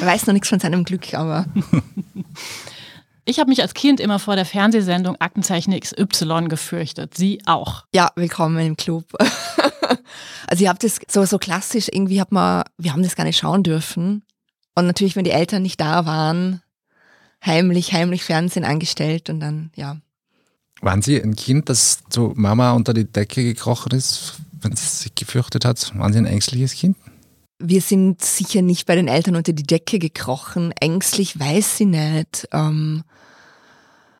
Er 0.00 0.06
weiß 0.06 0.26
noch 0.26 0.32
nichts 0.32 0.48
von 0.48 0.60
seinem 0.60 0.84
Glück, 0.84 1.14
aber. 1.14 1.46
Ich 3.24 3.38
habe 3.38 3.50
mich 3.50 3.62
als 3.62 3.74
Kind 3.74 4.00
immer 4.00 4.18
vor 4.18 4.34
der 4.34 4.44
Fernsehsendung 4.44 5.16
Aktenzeichen 5.20 5.78
XY 5.78 6.46
gefürchtet. 6.48 7.16
Sie 7.16 7.40
auch. 7.46 7.84
Ja, 7.94 8.10
willkommen 8.16 8.58
im 8.66 8.76
Club. 8.76 9.04
also 10.48 10.64
ich 10.64 10.68
habe 10.68 10.80
das 10.80 10.98
so, 11.06 11.24
so 11.24 11.38
klassisch, 11.38 11.88
irgendwie 11.92 12.20
hat 12.20 12.32
man, 12.32 12.64
wir 12.78 12.92
haben 12.92 13.04
das 13.04 13.14
gar 13.14 13.22
nicht 13.22 13.38
schauen 13.38 13.62
dürfen. 13.62 14.24
Und 14.74 14.86
natürlich, 14.88 15.14
wenn 15.14 15.24
die 15.24 15.30
Eltern 15.30 15.62
nicht 15.62 15.80
da 15.80 16.04
waren, 16.04 16.62
heimlich, 17.44 17.92
heimlich 17.92 18.24
Fernsehen 18.24 18.64
angestellt 18.64 19.30
und 19.30 19.38
dann, 19.38 19.70
ja. 19.76 19.98
Waren 20.80 21.02
Sie 21.02 21.22
ein 21.22 21.36
Kind, 21.36 21.68
das 21.68 22.00
zu 22.10 22.32
Mama 22.34 22.72
unter 22.72 22.92
die 22.92 23.04
Decke 23.04 23.44
gekrochen 23.44 23.92
ist, 23.92 24.34
wenn 24.60 24.74
sie 24.74 24.84
sich 24.84 25.14
gefürchtet 25.14 25.64
hat? 25.64 25.96
Waren 25.96 26.12
Sie 26.12 26.18
ein 26.18 26.26
ängstliches 26.26 26.72
Kind? 26.72 26.96
Wir 27.64 27.80
sind 27.80 28.22
sicher 28.22 28.60
nicht 28.60 28.86
bei 28.86 28.96
den 28.96 29.06
Eltern 29.06 29.36
unter 29.36 29.52
die 29.52 29.62
Decke 29.62 30.00
gekrochen. 30.00 30.72
Ängstlich 30.80 31.38
weiß 31.38 31.78
sie 31.78 31.84
nicht. 31.84 32.48
Ähm, 32.52 33.04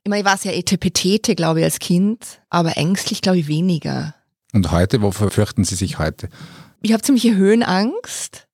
ich 0.05 0.09
meine, 0.09 0.21
ich 0.21 0.27
war 0.27 0.37
sehr 0.37 0.57
etepetete, 0.57 1.35
glaube 1.35 1.61
ich, 1.61 1.65
als 1.65 1.81
Kind, 1.81 2.41
aber 2.51 2.77
ängstlich, 2.77 3.21
glaube 3.21 3.39
ich, 3.39 3.49
weniger. 3.49 4.15
Und 4.53 4.71
heute, 4.71 5.03
wofür 5.03 5.31
fürchten 5.31 5.65
Sie 5.65 5.75
sich 5.75 5.99
heute? 5.99 6.29
Ich 6.83 6.93
habe 6.93 7.03
ziemliche 7.03 7.35
Höhenangst, 7.35 8.47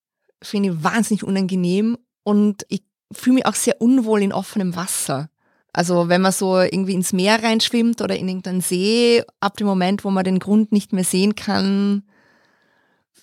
finde 0.42 0.70
ich 0.70 0.82
wahnsinnig 0.82 1.22
unangenehm 1.22 1.98
und 2.22 2.64
ich 2.68 2.82
fühle 3.12 3.34
mich 3.34 3.46
auch 3.46 3.54
sehr 3.54 3.80
unwohl 3.80 4.22
in 4.22 4.32
offenem 4.32 4.74
Wasser. 4.74 5.28
Also 5.72 6.08
wenn 6.08 6.22
man 6.22 6.32
so 6.32 6.58
irgendwie 6.58 6.94
ins 6.94 7.12
Meer 7.12 7.42
reinschwimmt 7.42 8.00
oder 8.00 8.16
in 8.16 8.28
irgendeinen 8.28 8.60
See, 8.62 9.22
ab 9.40 9.56
dem 9.58 9.66
Moment, 9.66 10.04
wo 10.04 10.10
man 10.10 10.24
den 10.24 10.38
Grund 10.38 10.72
nicht 10.72 10.92
mehr 10.92 11.04
sehen 11.04 11.34
kann, 11.34 12.04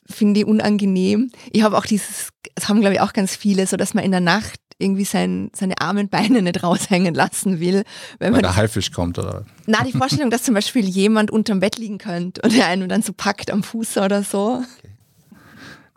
finde 0.09 0.41
ich 0.41 0.45
unangenehm. 0.45 1.31
Ich 1.51 1.63
habe 1.63 1.77
auch 1.77 1.85
dieses, 1.85 2.29
das 2.55 2.69
haben 2.69 2.81
glaube 2.81 2.95
ich 2.95 3.01
auch 3.01 3.13
ganz 3.13 3.35
viele, 3.35 3.67
so 3.67 3.77
dass 3.77 3.93
man 3.93 4.03
in 4.03 4.11
der 4.11 4.21
Nacht 4.21 4.59
irgendwie 4.77 5.05
sein, 5.05 5.51
seine 5.55 5.79
armen 5.79 6.09
Beine 6.09 6.41
nicht 6.41 6.61
raushängen 6.61 7.13
lassen 7.13 7.59
will. 7.59 7.83
Wenn 8.19 8.33
Weil 8.33 8.41
der 8.41 8.55
Haifisch 8.55 8.91
kommt, 8.91 9.17
oder? 9.17 9.45
Na, 9.65 9.83
die 9.83 9.93
Vorstellung, 9.93 10.29
dass 10.29 10.43
zum 10.43 10.53
Beispiel 10.53 10.85
jemand 10.85 11.31
unterm 11.31 11.59
Bett 11.59 11.77
liegen 11.77 11.97
könnte 11.97 12.41
und 12.41 12.53
der 12.53 12.67
einen 12.67 12.89
dann 12.89 13.01
so 13.01 13.13
packt 13.13 13.51
am 13.51 13.63
Fuß 13.63 13.97
oder 13.97 14.23
so. 14.23 14.63
Okay. 14.63 14.91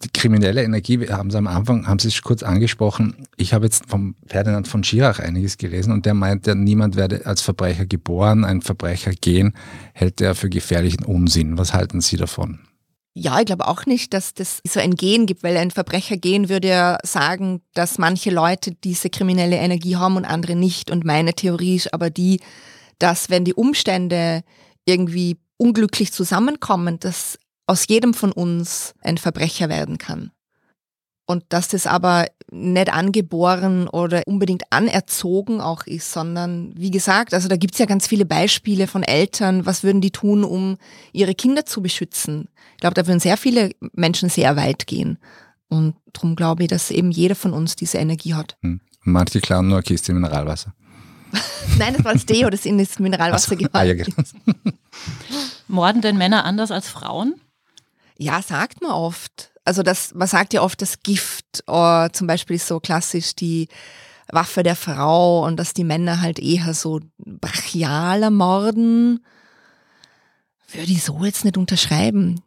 Die 0.05 0.11
kriminelle 0.11 0.63
Energie, 0.63 1.01
wir 1.01 1.09
haben 1.09 1.29
Sie 1.29 1.39
am 1.39 1.49
Anfang, 1.49 1.89
haben 1.89 1.99
Sie 1.99 2.07
es 2.07 2.23
kurz 2.23 2.45
angesprochen. 2.45 3.27
Ich 3.37 3.53
habe 3.53 3.65
jetzt 3.65 3.87
vom 3.89 4.15
Ferdinand 4.27 4.69
von 4.69 4.85
Schirach 4.85 5.19
einiges 5.19 5.59
gelesen 5.59 5.93
und 5.93 6.07
der 6.07 6.15
meinte, 6.15 6.55
niemand 6.55 6.95
werde 6.95 7.27
als 7.27 7.43
Verbrecher 7.43 7.85
geboren, 7.85 8.45
ein 8.45 8.63
Verbrecher 8.63 9.11
gehen, 9.11 9.55
hält 9.95 10.21
er 10.21 10.37
für 10.37 10.49
gefährlichen 10.49 11.05
Unsinn. 11.05 11.59
Was 11.59 11.75
halten 11.75 12.01
Sie 12.01 12.17
davon? 12.17 12.61
Ja, 13.21 13.41
ich 13.41 13.47
glaube 13.47 13.67
auch 13.67 13.85
nicht, 13.85 14.15
dass 14.15 14.33
das 14.33 14.61
so 14.65 14.79
ein 14.79 14.95
Gehen 14.95 15.27
gibt, 15.27 15.43
weil 15.43 15.57
ein 15.57 15.73
Verbrecher 15.73 16.17
gehen 16.17 16.49
würde 16.49 16.69
ja 16.69 16.99
sagen, 17.03 17.63
dass 17.75 17.99
manche 17.99 18.31
Leute 18.31 18.71
diese 18.73 19.11
kriminelle 19.11 19.57
Energie 19.57 19.97
haben 19.97 20.17
und 20.17 20.25
andere 20.25 20.55
nicht. 20.55 20.89
Und 20.89 21.05
meine 21.05 21.35
Theorie 21.35 21.75
ist 21.75 21.93
aber 21.93 22.11
die, 22.11 22.41
dass 23.01 23.29
wenn 23.29 23.45
die 23.45 23.55
Umstände 23.55 24.43
irgendwie 24.85 25.37
unglücklich 25.57 26.13
zusammenkommen, 26.13 27.01
dass 27.01 27.41
aus 27.67 27.89
jedem 27.89 28.15
von 28.15 28.31
uns 28.31 28.95
ein 29.03 29.19
Verbrecher 29.19 29.69
werden 29.69 29.99
kann. 29.99 30.31
Und 31.31 31.45
dass 31.51 31.69
das 31.69 31.87
aber 31.87 32.25
nicht 32.51 32.91
angeboren 32.91 33.87
oder 33.87 34.23
unbedingt 34.25 34.63
anerzogen 34.71 35.61
auch 35.61 35.87
ist, 35.87 36.11
sondern 36.11 36.73
wie 36.75 36.91
gesagt, 36.91 37.35
also 37.35 37.49
da 37.49 37.57
gibt's 37.57 37.77
ja 37.79 37.85
ganz 37.85 38.07
viele 38.07 38.25
Beispiele 38.25 38.87
von 38.87 39.03
Eltern, 39.03 39.67
was 39.67 39.83
würden 39.83 40.01
die 40.01 40.11
tun, 40.11 40.43
um 40.43 40.79
ihre 41.13 41.35
Kinder 41.35 41.67
zu 41.67 41.83
beschützen. 41.83 42.49
Ich 42.73 42.81
glaube, 42.81 42.95
da 42.95 43.07
würden 43.07 43.21
sehr 43.21 43.37
viele 43.37 43.73
Menschen 43.93 44.31
sehr 44.31 44.57
weit 44.57 44.87
gehen. 44.87 45.19
Und 45.69 45.97
darum 46.15 46.35
glaube 46.35 46.63
ich, 46.63 46.71
dass 46.71 46.91
eben 46.91 47.11
jeder 47.11 47.35
von 47.35 47.53
uns 47.53 47.77
diese 47.77 47.99
Energie 47.99 48.33
hat. 48.33 48.57
Hm. 48.63 48.81
Manche 49.03 49.43
klauen 49.43 49.69
nur 49.69 49.77
eine 49.77 49.83
Kiste 49.83 50.15
Mineralwasser. 50.15 50.73
Nein, 51.79 51.93
das 51.93 52.05
war 52.07 52.15
das 52.15 52.25
Deo, 52.25 52.49
das 52.49 52.65
in 52.65 52.79
das 52.79 52.99
Mineralwasser 52.99 53.55
so, 53.55 53.67
ah, 53.73 53.83
ja, 53.83 53.93
genau. 53.93 54.15
Morden 55.69 56.01
denn 56.01 56.17
Männer 56.17 56.47
anders 56.47 56.71
als 56.71 56.89
Frauen? 56.89 57.35
Ja, 58.17 58.41
sagt 58.41 58.81
man 58.81 58.93
oft 58.93 59.51
also 59.69 59.83
das, 59.83 60.15
man 60.15 60.27
sagt 60.27 60.55
ja 60.55 60.63
oft, 60.63 60.81
das 60.81 61.03
Gift 61.03 61.63
oh, 61.67 62.09
zum 62.09 62.27
Beispiel 62.27 62.57
ist 62.57 62.67
so 62.67 62.81
klassisch 62.81 63.35
die 63.35 63.69
Waffe 64.33 64.63
der 64.63 64.77
Frau 64.77 65.45
und 65.45 65.59
dass 65.59 65.75
die 65.75 65.85
Männer 65.85 66.23
halt 66.23 66.39
eher 66.39 66.73
so 66.73 67.01
brachialer 67.19 68.31
morden. 68.31 69.25
Würde 70.73 70.91
ich 70.91 71.05
so 71.05 71.23
jetzt 71.23 71.45
nicht 71.45 71.59
unterschreiben. 71.59 72.41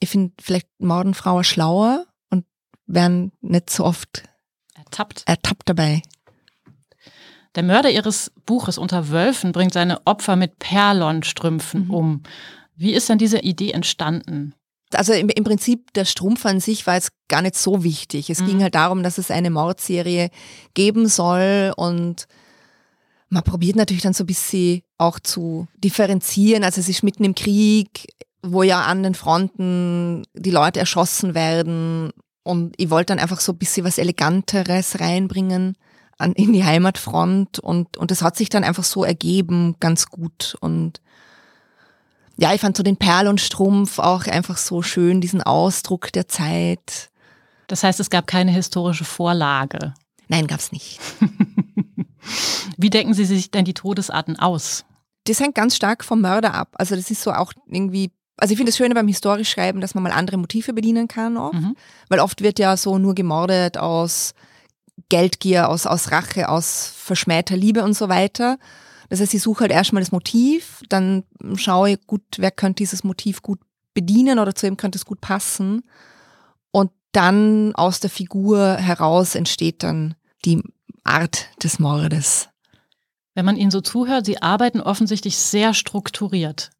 Ich 0.00 0.08
finde 0.08 0.32
vielleicht 0.40 0.68
morden 0.78 1.12
Frauen 1.12 1.44
schlauer 1.44 2.06
und 2.30 2.46
werden 2.86 3.32
nicht 3.42 3.68
so 3.68 3.84
oft 3.84 4.24
ertappt, 4.74 5.24
ertappt 5.26 5.68
dabei. 5.68 6.00
Der 7.54 7.62
Mörder 7.62 7.90
ihres 7.90 8.32
Buches 8.46 8.78
Unter 8.78 9.10
Wölfen 9.10 9.52
bringt 9.52 9.74
seine 9.74 10.06
Opfer 10.06 10.36
mit 10.36 10.58
Perlonstrümpfen 10.58 11.88
mhm. 11.88 11.94
um. 11.94 12.22
Wie 12.76 12.94
ist 12.94 13.10
denn 13.10 13.18
diese 13.18 13.40
Idee 13.40 13.72
entstanden? 13.72 14.54
Also 14.94 15.12
im, 15.12 15.28
im, 15.28 15.44
Prinzip 15.44 15.92
der 15.94 16.04
Strumpf 16.04 16.44
an 16.46 16.60
sich 16.60 16.86
war 16.86 16.94
jetzt 16.94 17.12
gar 17.28 17.42
nicht 17.42 17.56
so 17.56 17.84
wichtig. 17.84 18.30
Es 18.30 18.40
mhm. 18.40 18.46
ging 18.46 18.62
halt 18.62 18.74
darum, 18.74 19.02
dass 19.02 19.18
es 19.18 19.30
eine 19.30 19.50
Mordserie 19.50 20.30
geben 20.74 21.08
soll 21.08 21.72
und 21.76 22.26
man 23.28 23.42
probiert 23.42 23.76
natürlich 23.76 24.02
dann 24.02 24.12
so 24.12 24.24
ein 24.24 24.26
bisschen 24.26 24.82
auch 24.98 25.18
zu 25.18 25.66
differenzieren. 25.78 26.64
Also 26.64 26.80
es 26.80 26.88
ist 26.88 27.02
mitten 27.02 27.24
im 27.24 27.34
Krieg, 27.34 28.06
wo 28.42 28.62
ja 28.62 28.82
an 28.82 29.02
den 29.02 29.14
Fronten 29.14 30.24
die 30.34 30.50
Leute 30.50 30.80
erschossen 30.80 31.34
werden 31.34 32.12
und 32.42 32.74
ich 32.76 32.90
wollte 32.90 33.14
dann 33.14 33.18
einfach 33.18 33.40
so 33.40 33.52
ein 33.52 33.58
bisschen 33.58 33.86
was 33.86 33.98
Eleganteres 33.98 35.00
reinbringen 35.00 35.76
an, 36.18 36.32
in 36.32 36.52
die 36.52 36.64
Heimatfront 36.64 37.58
und, 37.58 37.96
und 37.96 38.10
das 38.10 38.22
hat 38.22 38.36
sich 38.36 38.48
dann 38.48 38.64
einfach 38.64 38.84
so 38.84 39.04
ergeben, 39.04 39.76
ganz 39.80 40.06
gut 40.06 40.56
und 40.60 41.00
ja, 42.36 42.54
ich 42.54 42.60
fand 42.60 42.76
so 42.76 42.82
den 42.82 42.96
Perl 42.96 43.28
und 43.28 43.40
Strumpf 43.40 43.98
auch 43.98 44.26
einfach 44.26 44.56
so 44.56 44.82
schön, 44.82 45.20
diesen 45.20 45.42
Ausdruck 45.42 46.12
der 46.12 46.28
Zeit. 46.28 47.10
Das 47.68 47.84
heißt, 47.84 48.00
es 48.00 48.10
gab 48.10 48.26
keine 48.26 48.50
historische 48.50 49.04
Vorlage. 49.04 49.94
Nein, 50.28 50.46
gab's 50.46 50.72
nicht. 50.72 51.00
Wie 52.76 52.90
decken 52.90 53.14
Sie 53.14 53.24
sich 53.24 53.50
denn 53.50 53.64
die 53.64 53.74
Todesarten 53.74 54.38
aus? 54.38 54.84
Das 55.24 55.40
hängt 55.40 55.54
ganz 55.54 55.76
stark 55.76 56.04
vom 56.04 56.20
Mörder 56.20 56.54
ab. 56.54 56.68
Also 56.74 56.96
das 56.96 57.10
ist 57.10 57.22
so 57.22 57.32
auch 57.32 57.52
irgendwie 57.66 58.10
also 58.38 58.52
ich 58.52 58.56
finde 58.56 58.70
es 58.70 58.76
schön 58.76 58.92
beim 58.92 59.06
historisch 59.06 59.50
Schreiben, 59.50 59.80
dass 59.80 59.94
man 59.94 60.02
mal 60.02 60.10
andere 60.10 60.36
Motive 60.36 60.72
bedienen 60.72 61.06
kann 61.06 61.36
oft, 61.36 61.54
mhm. 61.54 61.76
weil 62.08 62.18
oft 62.18 62.42
wird 62.42 62.58
ja 62.58 62.76
so 62.76 62.98
nur 62.98 63.14
gemordet 63.14 63.78
aus 63.78 64.34
Geldgier, 65.08 65.68
aus, 65.68 65.86
aus 65.86 66.10
Rache, 66.10 66.48
aus 66.48 66.92
verschmähter 66.96 67.56
Liebe 67.56 67.84
und 67.84 67.94
so 67.94 68.08
weiter. 68.08 68.58
Das 69.12 69.20
heißt, 69.20 69.34
ich 69.34 69.42
suche 69.42 69.60
halt 69.60 69.72
erstmal 69.72 70.00
das 70.00 70.10
Motiv, 70.10 70.82
dann 70.88 71.24
schaue 71.56 71.90
ich 71.90 72.06
gut, 72.06 72.22
wer 72.38 72.50
könnte 72.50 72.76
dieses 72.76 73.04
Motiv 73.04 73.42
gut 73.42 73.58
bedienen 73.92 74.38
oder 74.38 74.54
zu 74.54 74.66
ihm 74.66 74.78
könnte 74.78 74.96
es 74.96 75.04
gut 75.04 75.20
passen. 75.20 75.82
Und 76.70 76.90
dann 77.12 77.74
aus 77.74 78.00
der 78.00 78.08
Figur 78.08 78.76
heraus 78.76 79.34
entsteht 79.34 79.82
dann 79.82 80.14
die 80.46 80.62
Art 81.04 81.48
des 81.62 81.78
Mordes. 81.78 82.48
Wenn 83.34 83.44
man 83.44 83.58
Ihnen 83.58 83.70
so 83.70 83.82
zuhört, 83.82 84.24
Sie 84.24 84.40
arbeiten 84.40 84.80
offensichtlich 84.80 85.36
sehr 85.36 85.74
strukturiert. 85.74 86.70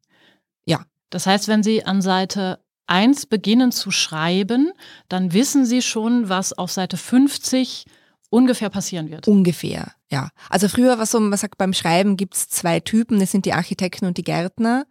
Ja. 0.65 0.87
Das 1.11 1.27
heißt, 1.27 1.47
wenn 1.47 1.61
Sie 1.61 1.85
an 1.85 2.01
Seite 2.01 2.65
1 2.87 3.27
beginnen 3.27 3.71
zu 3.71 3.91
schreiben, 3.91 4.71
dann 5.07 5.33
wissen 5.33 5.67
Sie 5.67 5.83
schon, 5.83 6.29
was 6.29 6.51
auf 6.51 6.71
Seite 6.71 6.97
50 6.97 7.85
ungefähr 8.31 8.71
passieren 8.71 9.11
wird. 9.11 9.27
Ungefähr, 9.27 9.93
ja. 10.13 10.29
Also 10.49 10.69
früher 10.69 10.99
war 10.99 11.07
so, 11.07 11.19
man 11.19 11.37
sagt, 11.37 11.57
beim 11.57 11.73
Schreiben 11.73 12.17
gibt 12.17 12.35
es 12.35 12.47
zwei 12.47 12.79
Typen, 12.79 13.19
das 13.19 13.31
sind 13.31 13.45
die 13.45 13.53
Architekten 13.53 14.05
und 14.05 14.17
die 14.17 14.23
Gärtner. 14.23 14.85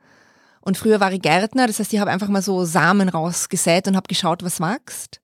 Und 0.61 0.76
früher 0.76 0.98
war 0.98 1.12
ich 1.12 1.22
Gärtner, 1.22 1.68
das 1.68 1.78
heißt, 1.78 1.92
ich 1.92 2.00
habe 2.00 2.11
einfach 2.11 2.28
mal 2.28 2.42
so 2.42 2.64
Samen 2.64 3.08
rausgesät 3.08 3.87
und 3.87 3.96
habe 3.96 4.08
geschaut, 4.08 4.42
was 4.42 4.61
wächst. 4.61 5.20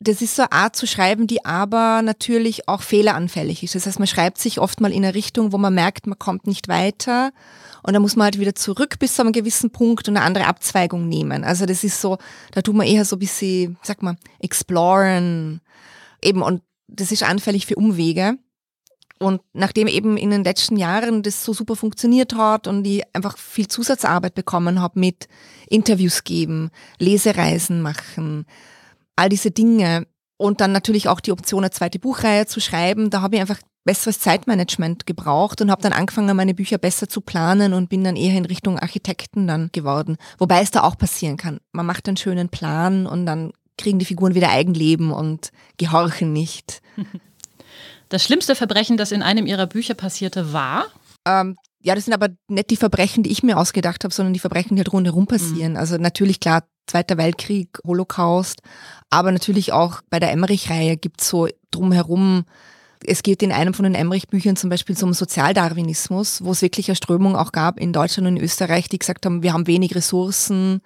Das 0.00 0.20
ist 0.20 0.34
so 0.34 0.42
eine 0.42 0.52
Art 0.52 0.74
zu 0.74 0.86
schreiben, 0.86 1.26
die 1.26 1.44
aber 1.44 2.02
natürlich 2.02 2.68
auch 2.68 2.82
fehleranfällig 2.82 3.62
ist. 3.62 3.74
Das 3.74 3.86
heißt, 3.86 4.00
man 4.00 4.08
schreibt 4.08 4.38
sich 4.38 4.58
oft 4.58 4.80
mal 4.80 4.90
in 4.90 5.04
eine 5.04 5.14
Richtung, 5.14 5.52
wo 5.52 5.58
man 5.58 5.74
merkt, 5.74 6.06
man 6.06 6.18
kommt 6.18 6.46
nicht 6.46 6.68
weiter. 6.68 7.32
Und 7.82 7.92
dann 7.92 8.02
muss 8.02 8.16
man 8.16 8.24
halt 8.24 8.40
wieder 8.40 8.54
zurück 8.54 8.98
bis 8.98 9.14
zu 9.14 9.22
einem 9.22 9.32
gewissen 9.32 9.70
Punkt 9.70 10.08
und 10.08 10.16
eine 10.16 10.26
andere 10.26 10.46
Abzweigung 10.46 11.08
nehmen. 11.08 11.44
Also 11.44 11.66
das 11.66 11.84
ist 11.84 12.00
so, 12.00 12.18
da 12.52 12.62
tut 12.62 12.74
man 12.74 12.86
eher 12.86 13.04
so 13.04 13.16
ein 13.16 13.20
bisschen, 13.20 13.78
sag 13.82 14.02
mal, 14.02 14.16
exploren. 14.40 15.60
Eben, 16.20 16.42
und 16.42 16.62
das 16.88 17.12
ist 17.12 17.22
anfällig 17.22 17.66
für 17.66 17.76
Umwege. 17.76 18.38
Und 19.22 19.40
nachdem 19.52 19.86
eben 19.86 20.16
in 20.16 20.30
den 20.30 20.42
letzten 20.42 20.76
Jahren 20.76 21.22
das 21.22 21.44
so 21.44 21.52
super 21.52 21.76
funktioniert 21.76 22.34
hat 22.34 22.66
und 22.66 22.84
ich 22.84 23.02
einfach 23.12 23.38
viel 23.38 23.68
Zusatzarbeit 23.68 24.34
bekommen 24.34 24.80
habe 24.80 24.98
mit 24.98 25.28
Interviews 25.68 26.24
geben, 26.24 26.70
Lesereisen 26.98 27.82
machen, 27.82 28.46
all 29.14 29.28
diese 29.28 29.52
Dinge 29.52 30.08
und 30.38 30.60
dann 30.60 30.72
natürlich 30.72 31.06
auch 31.06 31.20
die 31.20 31.30
Option, 31.30 31.62
eine 31.62 31.70
zweite 31.70 32.00
Buchreihe 32.00 32.46
zu 32.46 32.60
schreiben, 32.60 33.10
da 33.10 33.22
habe 33.22 33.36
ich 33.36 33.40
einfach 33.40 33.60
besseres 33.84 34.18
Zeitmanagement 34.18 35.06
gebraucht 35.06 35.60
und 35.60 35.70
habe 35.70 35.82
dann 35.82 35.92
angefangen, 35.92 36.36
meine 36.36 36.54
Bücher 36.54 36.78
besser 36.78 37.08
zu 37.08 37.20
planen 37.20 37.74
und 37.74 37.88
bin 37.88 38.02
dann 38.02 38.16
eher 38.16 38.36
in 38.36 38.44
Richtung 38.44 38.76
Architekten 38.76 39.46
dann 39.46 39.70
geworden. 39.70 40.16
Wobei 40.38 40.62
es 40.62 40.72
da 40.72 40.82
auch 40.82 40.98
passieren 40.98 41.36
kann. 41.36 41.60
Man 41.70 41.86
macht 41.86 42.08
einen 42.08 42.16
schönen 42.16 42.48
Plan 42.48 43.06
und 43.06 43.24
dann 43.24 43.52
kriegen 43.78 44.00
die 44.00 44.04
Figuren 44.04 44.34
wieder 44.34 44.50
Eigenleben 44.50 45.12
und 45.12 45.50
gehorchen 45.76 46.32
nicht. 46.32 46.82
Das 48.12 48.22
schlimmste 48.22 48.54
Verbrechen, 48.54 48.98
das 48.98 49.10
in 49.10 49.22
einem 49.22 49.46
ihrer 49.46 49.66
Bücher 49.66 49.94
passierte, 49.94 50.52
war? 50.52 50.84
Ähm, 51.26 51.56
ja, 51.80 51.94
das 51.94 52.04
sind 52.04 52.12
aber 52.12 52.28
nicht 52.46 52.68
die 52.68 52.76
Verbrechen, 52.76 53.22
die 53.22 53.32
ich 53.32 53.42
mir 53.42 53.56
ausgedacht 53.56 54.04
habe, 54.04 54.12
sondern 54.12 54.34
die 54.34 54.38
Verbrechen, 54.38 54.76
die 54.76 54.80
halt 54.80 54.92
rundherum 54.92 55.26
passieren. 55.26 55.72
Mhm. 55.72 55.78
Also 55.78 55.96
natürlich 55.96 56.38
klar, 56.38 56.64
Zweiter 56.86 57.16
Weltkrieg, 57.16 57.78
Holocaust, 57.86 58.60
aber 59.08 59.32
natürlich 59.32 59.72
auch 59.72 60.02
bei 60.10 60.18
der 60.18 60.30
Emmerich-Reihe 60.32 60.96
gibt 60.98 61.22
es 61.22 61.28
so 61.28 61.48
drumherum 61.70 62.44
es 63.04 63.22
geht 63.22 63.42
in 63.42 63.50
einem 63.50 63.74
von 63.74 63.84
den 63.84 63.94
Emmerich-Büchern 63.94 64.54
zum 64.54 64.70
Beispiel 64.70 64.96
zum 64.96 65.12
Sozialdarwinismus, 65.12 66.44
wo 66.44 66.52
es 66.52 66.62
wirklich 66.62 66.88
eine 66.88 66.94
Strömung 66.94 67.34
auch 67.34 67.50
gab 67.50 67.80
in 67.80 67.92
Deutschland 67.92 68.28
und 68.28 68.36
in 68.36 68.44
Österreich, 68.44 68.88
die 68.88 68.98
gesagt 68.98 69.26
haben, 69.26 69.42
wir 69.42 69.52
haben 69.52 69.66
wenig 69.66 69.94
Ressourcen, 69.94 70.82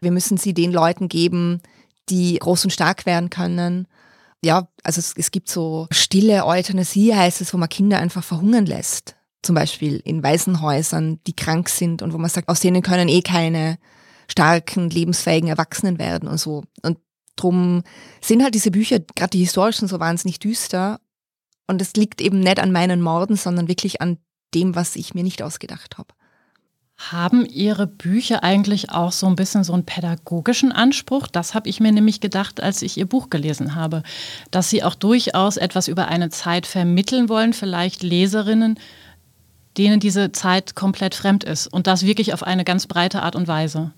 wir 0.00 0.10
müssen 0.10 0.36
sie 0.36 0.52
den 0.52 0.70
Leuten 0.70 1.08
geben, 1.08 1.62
die 2.08 2.38
groß 2.38 2.64
und 2.64 2.72
stark 2.72 3.06
werden 3.06 3.30
können. 3.30 3.86
Ja, 4.46 4.68
also 4.84 5.00
es, 5.00 5.12
es 5.16 5.32
gibt 5.32 5.48
so 5.48 5.88
stille 5.90 6.46
Euthanasie, 6.46 7.12
heißt 7.12 7.40
es, 7.40 7.52
wo 7.52 7.58
man 7.58 7.68
Kinder 7.68 7.98
einfach 7.98 8.22
verhungern 8.22 8.64
lässt. 8.64 9.16
Zum 9.42 9.56
Beispiel 9.56 10.00
in 10.04 10.22
Waisenhäusern, 10.22 11.18
die 11.26 11.34
krank 11.34 11.68
sind 11.68 12.00
und 12.00 12.12
wo 12.12 12.18
man 12.18 12.30
sagt, 12.30 12.48
aus 12.48 12.60
denen 12.60 12.80
können 12.80 13.08
eh 13.08 13.22
keine 13.22 13.76
starken, 14.28 14.88
lebensfähigen 14.88 15.48
Erwachsenen 15.48 15.98
werden 15.98 16.28
und 16.28 16.38
so. 16.38 16.62
Und 16.82 16.98
drum 17.34 17.82
sind 18.20 18.44
halt 18.44 18.54
diese 18.54 18.70
Bücher, 18.70 19.00
gerade 19.00 19.30
die 19.30 19.40
historischen, 19.40 19.88
so 19.88 19.98
wahnsinnig 19.98 20.38
düster. 20.38 21.00
Und 21.66 21.82
es 21.82 21.94
liegt 21.94 22.20
eben 22.20 22.38
nicht 22.38 22.60
an 22.60 22.70
meinen 22.70 23.00
Morden, 23.00 23.34
sondern 23.34 23.66
wirklich 23.66 24.00
an 24.00 24.18
dem, 24.54 24.76
was 24.76 24.94
ich 24.94 25.12
mir 25.12 25.24
nicht 25.24 25.42
ausgedacht 25.42 25.98
habe. 25.98 26.14
Haben 26.98 27.44
Ihre 27.44 27.86
Bücher 27.86 28.42
eigentlich 28.42 28.90
auch 28.90 29.12
so 29.12 29.26
ein 29.26 29.36
bisschen 29.36 29.64
so 29.64 29.74
einen 29.74 29.84
pädagogischen 29.84 30.72
Anspruch? 30.72 31.26
Das 31.26 31.54
habe 31.54 31.68
ich 31.68 31.78
mir 31.78 31.92
nämlich 31.92 32.20
gedacht, 32.20 32.62
als 32.62 32.80
ich 32.80 32.96
Ihr 32.96 33.06
Buch 33.06 33.28
gelesen 33.28 33.74
habe, 33.74 34.02
dass 34.50 34.70
Sie 34.70 34.82
auch 34.82 34.94
durchaus 34.94 35.58
etwas 35.58 35.88
über 35.88 36.08
eine 36.08 36.30
Zeit 36.30 36.66
vermitteln 36.66 37.28
wollen, 37.28 37.52
vielleicht 37.52 38.02
Leserinnen, 38.02 38.78
denen 39.76 40.00
diese 40.00 40.32
Zeit 40.32 40.74
komplett 40.74 41.14
fremd 41.14 41.44
ist. 41.44 41.66
Und 41.66 41.86
das 41.86 42.06
wirklich 42.06 42.32
auf 42.32 42.42
eine 42.42 42.64
ganz 42.64 42.86
breite 42.86 43.22
Art 43.22 43.36
und 43.36 43.46
Weise. 43.46 43.92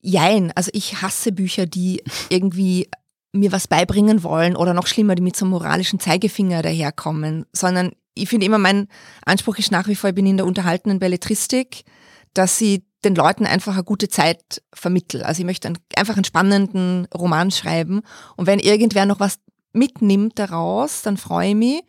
Jein, 0.00 0.52
also 0.54 0.70
ich 0.72 1.02
hasse 1.02 1.32
Bücher, 1.32 1.66
die 1.66 2.02
irgendwie 2.28 2.88
mir 3.32 3.50
was 3.50 3.66
beibringen 3.66 4.22
wollen 4.22 4.54
oder 4.54 4.72
noch 4.72 4.86
schlimmer, 4.86 5.16
die 5.16 5.22
mit 5.22 5.34
so 5.34 5.44
einem 5.44 5.50
moralischen 5.50 5.98
Zeigefinger 5.98 6.62
daherkommen, 6.62 7.44
sondern 7.52 7.90
ich 8.14 8.28
finde 8.28 8.46
immer, 8.46 8.58
mein 8.58 8.86
Anspruch 9.26 9.58
ist 9.58 9.72
nach 9.72 9.88
wie 9.88 9.96
vor, 9.96 10.10
ich 10.10 10.14
bin 10.14 10.26
in 10.26 10.36
der 10.36 10.46
unterhaltenen 10.46 11.00
Belletristik 11.00 11.84
dass 12.34 12.58
sie 12.58 12.84
den 13.04 13.14
Leuten 13.14 13.46
einfach 13.46 13.74
eine 13.74 13.84
gute 13.84 14.08
Zeit 14.08 14.62
vermittle. 14.72 15.24
Also 15.24 15.40
ich 15.40 15.46
möchte 15.46 15.72
einfach 15.96 16.16
einen 16.16 16.24
spannenden 16.24 17.06
Roman 17.14 17.50
schreiben 17.50 18.02
und 18.36 18.46
wenn 18.46 18.58
irgendwer 18.58 19.06
noch 19.06 19.20
was 19.20 19.38
mitnimmt 19.72 20.38
daraus, 20.38 21.02
dann 21.02 21.16
freue 21.16 21.48
ich 21.48 21.54
mich. 21.54 21.82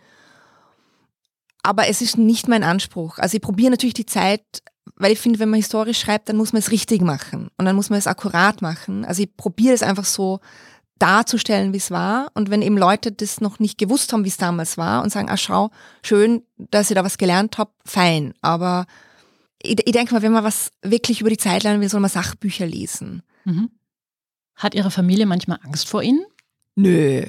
Aber 1.63 1.88
es 1.88 2.01
ist 2.01 2.17
nicht 2.17 2.47
mein 2.47 2.63
Anspruch. 2.63 3.17
Also 3.17 3.36
ich 3.36 3.41
probiere 3.41 3.71
natürlich 3.71 3.93
die 3.95 4.05
Zeit, 4.05 4.43
weil 4.97 5.12
ich 5.12 5.19
finde, 5.19 5.39
wenn 5.39 5.49
man 5.49 5.58
historisch 5.58 5.99
schreibt, 5.99 6.29
dann 6.29 6.38
muss 6.38 6.53
man 6.53 6.60
es 6.60 6.71
richtig 6.71 7.01
machen 7.01 7.49
und 7.58 7.65
dann 7.65 7.75
muss 7.75 7.89
man 7.89 7.97
es 7.99 8.08
akkurat 8.08 8.62
machen. 8.62 9.05
Also 9.05 9.23
ich 9.23 9.36
probiere 9.36 9.73
es 9.73 9.81
einfach 9.84 10.05
so 10.05 10.41
darzustellen, 10.99 11.73
wie 11.73 11.77
es 11.77 11.91
war. 11.91 12.31
Und 12.34 12.49
wenn 12.49 12.62
eben 12.62 12.77
Leute 12.77 13.12
das 13.12 13.41
noch 13.41 13.60
nicht 13.60 13.77
gewusst 13.77 14.13
haben, 14.13 14.23
wie 14.23 14.29
es 14.29 14.38
damals 14.38 14.77
war 14.77 15.03
und 15.03 15.12
sagen, 15.12 15.29
ah 15.29 15.38
schau, 15.38 15.71
schön, 16.03 16.43
dass 16.58 16.89
ich 16.89 16.95
da 16.95 17.03
was 17.03 17.17
gelernt 17.17 17.58
habe, 17.58 17.71
fein. 17.86 18.34
Aber 18.41 18.86
ich, 19.62 19.86
ich 19.86 19.91
denke 19.91 20.13
mal, 20.13 20.22
wenn 20.22 20.32
man 20.32 20.44
was 20.44 20.72
wirklich 20.82 21.22
über 21.22 21.30
die 21.30 21.38
Zeit 21.38 21.63
lernen 21.63 21.82
will, 21.82 21.89
soll 21.89 22.00
man 22.00 22.10
Sachbücher 22.10 22.65
lesen. 22.65 23.24
Mhm. 23.46 23.70
Hat 24.56 24.76
Ihre 24.76 24.91
Familie 24.91 25.26
manchmal 25.26 25.60
Angst 25.63 25.88
vor 25.89 26.02
Ihnen? 26.02 26.26
Nö. 26.76 27.24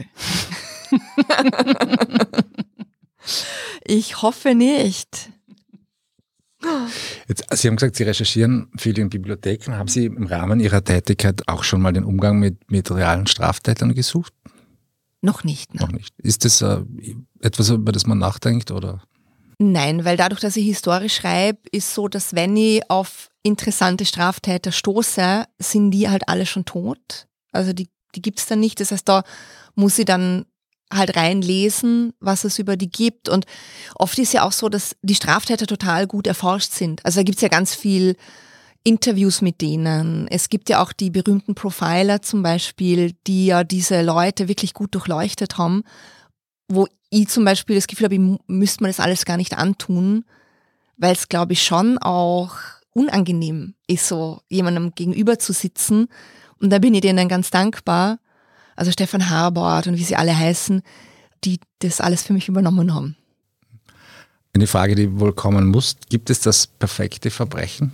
ich 3.84 4.22
hoffe 4.22 4.54
nicht. 4.54 5.30
Jetzt, 7.28 7.44
Sie 7.52 7.68
haben 7.68 7.76
gesagt, 7.76 7.96
Sie 7.96 8.04
recherchieren 8.04 8.68
viel 8.76 8.98
in 8.98 9.10
Bibliotheken. 9.10 9.72
Haben 9.72 9.88
Sie 9.88 10.06
im 10.06 10.26
Rahmen 10.26 10.60
Ihrer 10.60 10.82
Tätigkeit 10.82 11.46
auch 11.48 11.64
schon 11.64 11.80
mal 11.80 11.92
den 11.92 12.04
Umgang 12.04 12.38
mit, 12.38 12.70
mit 12.70 12.90
realen 12.90 13.26
Straftätern 13.26 13.94
gesucht? 13.94 14.32
Noch 15.20 15.44
nicht. 15.44 15.74
Ne? 15.74 15.80
Noch 15.80 15.92
nicht. 15.92 16.14
Ist 16.18 16.44
das 16.44 16.62
äh, 16.62 16.82
etwas, 17.40 17.70
über 17.70 17.92
das 17.92 18.06
man 18.06 18.18
nachdenkt? 18.18 18.70
Oder? 18.70 19.02
Nein, 19.58 20.04
weil 20.04 20.16
dadurch, 20.16 20.40
dass 20.40 20.56
ich 20.56 20.66
historisch 20.66 21.16
schreibe, 21.16 21.60
ist 21.72 21.94
so, 21.94 22.08
dass 22.08 22.34
wenn 22.34 22.56
ich 22.56 22.90
auf 22.90 23.30
interessante 23.42 24.04
Straftäter 24.04 24.70
stoße, 24.70 25.44
sind 25.58 25.92
die 25.92 26.10
halt 26.10 26.28
alle 26.28 26.44
schon 26.44 26.66
tot. 26.66 27.26
Also 27.52 27.72
die, 27.72 27.88
die 28.14 28.22
gibt's 28.22 28.46
dann 28.46 28.60
nicht. 28.60 28.80
Das 28.80 28.92
heißt, 28.92 29.08
da 29.08 29.22
muss 29.74 29.98
ich 29.98 30.04
dann 30.04 30.44
halt 30.92 31.16
reinlesen, 31.16 32.12
was 32.20 32.44
es 32.44 32.58
über 32.58 32.76
die 32.76 32.90
gibt. 32.90 33.28
Und 33.28 33.46
oft 33.94 34.18
ist 34.18 34.34
ja 34.34 34.42
auch 34.42 34.52
so, 34.52 34.68
dass 34.68 34.94
die 35.02 35.14
Straftäter 35.14 35.66
total 35.66 36.06
gut 36.06 36.26
erforscht 36.26 36.72
sind. 36.72 37.04
Also 37.04 37.20
da 37.20 37.24
gibt's 37.24 37.42
ja 37.42 37.48
ganz 37.48 37.74
viel 37.74 38.16
Interviews 38.84 39.40
mit 39.40 39.62
denen. 39.62 40.28
Es 40.28 40.50
gibt 40.50 40.68
ja 40.68 40.82
auch 40.82 40.92
die 40.92 41.10
berühmten 41.10 41.54
Profiler 41.54 42.20
zum 42.20 42.42
Beispiel, 42.42 43.14
die 43.26 43.46
ja 43.46 43.64
diese 43.64 44.02
Leute 44.02 44.48
wirklich 44.48 44.74
gut 44.74 44.94
durchleuchtet 44.94 45.56
haben 45.56 45.82
wo 46.68 46.88
ich 47.10 47.28
zum 47.28 47.44
Beispiel 47.44 47.76
das 47.76 47.86
Gefühl 47.86 48.06
habe, 48.06 48.14
ich 48.14 48.40
müsste 48.46 48.82
mir 48.82 48.88
das 48.88 49.00
alles 49.00 49.24
gar 49.24 49.36
nicht 49.36 49.56
antun, 49.56 50.24
weil 50.96 51.12
es, 51.12 51.28
glaube 51.28 51.52
ich, 51.52 51.62
schon 51.62 51.98
auch 51.98 52.56
unangenehm 52.92 53.74
ist, 53.86 54.08
so 54.08 54.40
jemandem 54.48 54.94
gegenüber 54.94 55.38
zu 55.38 55.52
sitzen. 55.52 56.08
Und 56.60 56.70
da 56.70 56.78
bin 56.78 56.94
ich 56.94 57.02
denen 57.02 57.28
ganz 57.28 57.50
dankbar. 57.50 58.18
Also 58.74 58.90
Stefan 58.90 59.28
Harbord 59.30 59.86
und 59.86 59.98
wie 59.98 60.04
sie 60.04 60.16
alle 60.16 60.36
heißen, 60.36 60.82
die 61.44 61.60
das 61.80 62.00
alles 62.00 62.22
für 62.22 62.32
mich 62.32 62.48
übernommen 62.48 62.94
haben. 62.94 63.16
Eine 64.54 64.66
Frage, 64.66 64.94
die 64.94 65.20
wohl 65.20 65.34
kommen 65.34 65.66
muss, 65.68 65.96
gibt 66.08 66.30
es 66.30 66.40
das 66.40 66.66
perfekte 66.66 67.30
Verbrechen? 67.30 67.92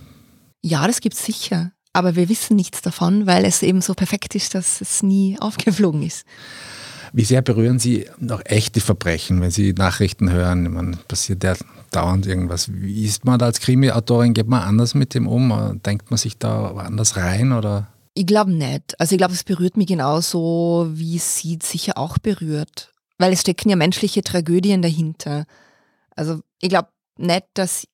Ja, 0.61 0.87
das 0.87 1.01
gibt 1.01 1.15
es 1.15 1.25
sicher. 1.25 1.73
Aber 1.91 2.15
wir 2.15 2.29
wissen 2.29 2.55
nichts 2.55 2.81
davon, 2.81 3.27
weil 3.27 3.45
es 3.45 3.61
eben 3.61 3.81
so 3.81 3.93
perfekt 3.93 4.33
ist, 4.33 4.55
dass 4.55 4.81
es 4.81 5.03
nie 5.03 5.37
aufgeflogen 5.39 6.01
ist. 6.01 6.25
Wie 7.15 7.25
sehr 7.25 7.43
berühren 7.43 7.77
Sie 7.77 8.09
noch 8.17 8.41
echte 8.43 8.81
Verbrechen, 8.81 9.39
wenn 9.39 9.51
Sie 9.51 9.73
Nachrichten 9.73 10.31
hören? 10.31 10.73
Man 10.73 10.97
passiert 11.07 11.43
ja 11.43 11.53
dauernd 11.91 12.25
irgendwas. 12.25 12.73
Wie 12.73 13.05
ist 13.05 13.23
man 13.23 13.37
da 13.37 13.45
als 13.45 13.59
Krimi-Autorin? 13.59 14.33
Geht 14.33 14.47
man 14.47 14.63
anders 14.63 14.95
mit 14.95 15.13
dem 15.13 15.27
um? 15.27 15.79
Denkt 15.85 16.09
man 16.09 16.17
sich 16.17 16.39
da 16.39 16.71
anders 16.71 17.15
rein 17.15 17.51
oder? 17.51 17.87
Ich 18.15 18.25
glaube 18.25 18.51
nicht. 18.51 18.99
Also 18.99 19.13
ich 19.13 19.19
glaube, 19.19 19.35
es 19.35 19.43
berührt 19.43 19.77
mich 19.77 19.85
genauso, 19.85 20.87
wie 20.91 21.17
es 21.17 21.37
sie 21.37 21.59
sicher 21.61 21.99
auch 21.99 22.17
berührt. 22.17 22.91
Weil 23.19 23.31
es 23.31 23.41
stecken 23.41 23.69
ja 23.69 23.75
menschliche 23.75 24.23
Tragödien 24.23 24.81
dahinter. 24.81 25.45
Also 26.15 26.41
ich 26.61 26.69
glaube 26.69 26.89
nicht, 27.17 27.45
dass 27.53 27.87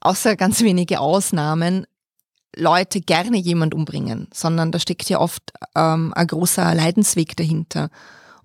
außer 0.00 0.34
ganz 0.34 0.60
wenige 0.62 0.98
Ausnahmen 0.98 1.86
Leute 2.56 3.00
gerne 3.00 3.36
jemand 3.36 3.74
umbringen, 3.74 4.26
sondern 4.34 4.72
da 4.72 4.80
steckt 4.80 5.08
ja 5.08 5.20
oft 5.20 5.52
ähm, 5.76 6.12
ein 6.16 6.26
großer 6.26 6.74
Leidensweg 6.74 7.36
dahinter 7.36 7.90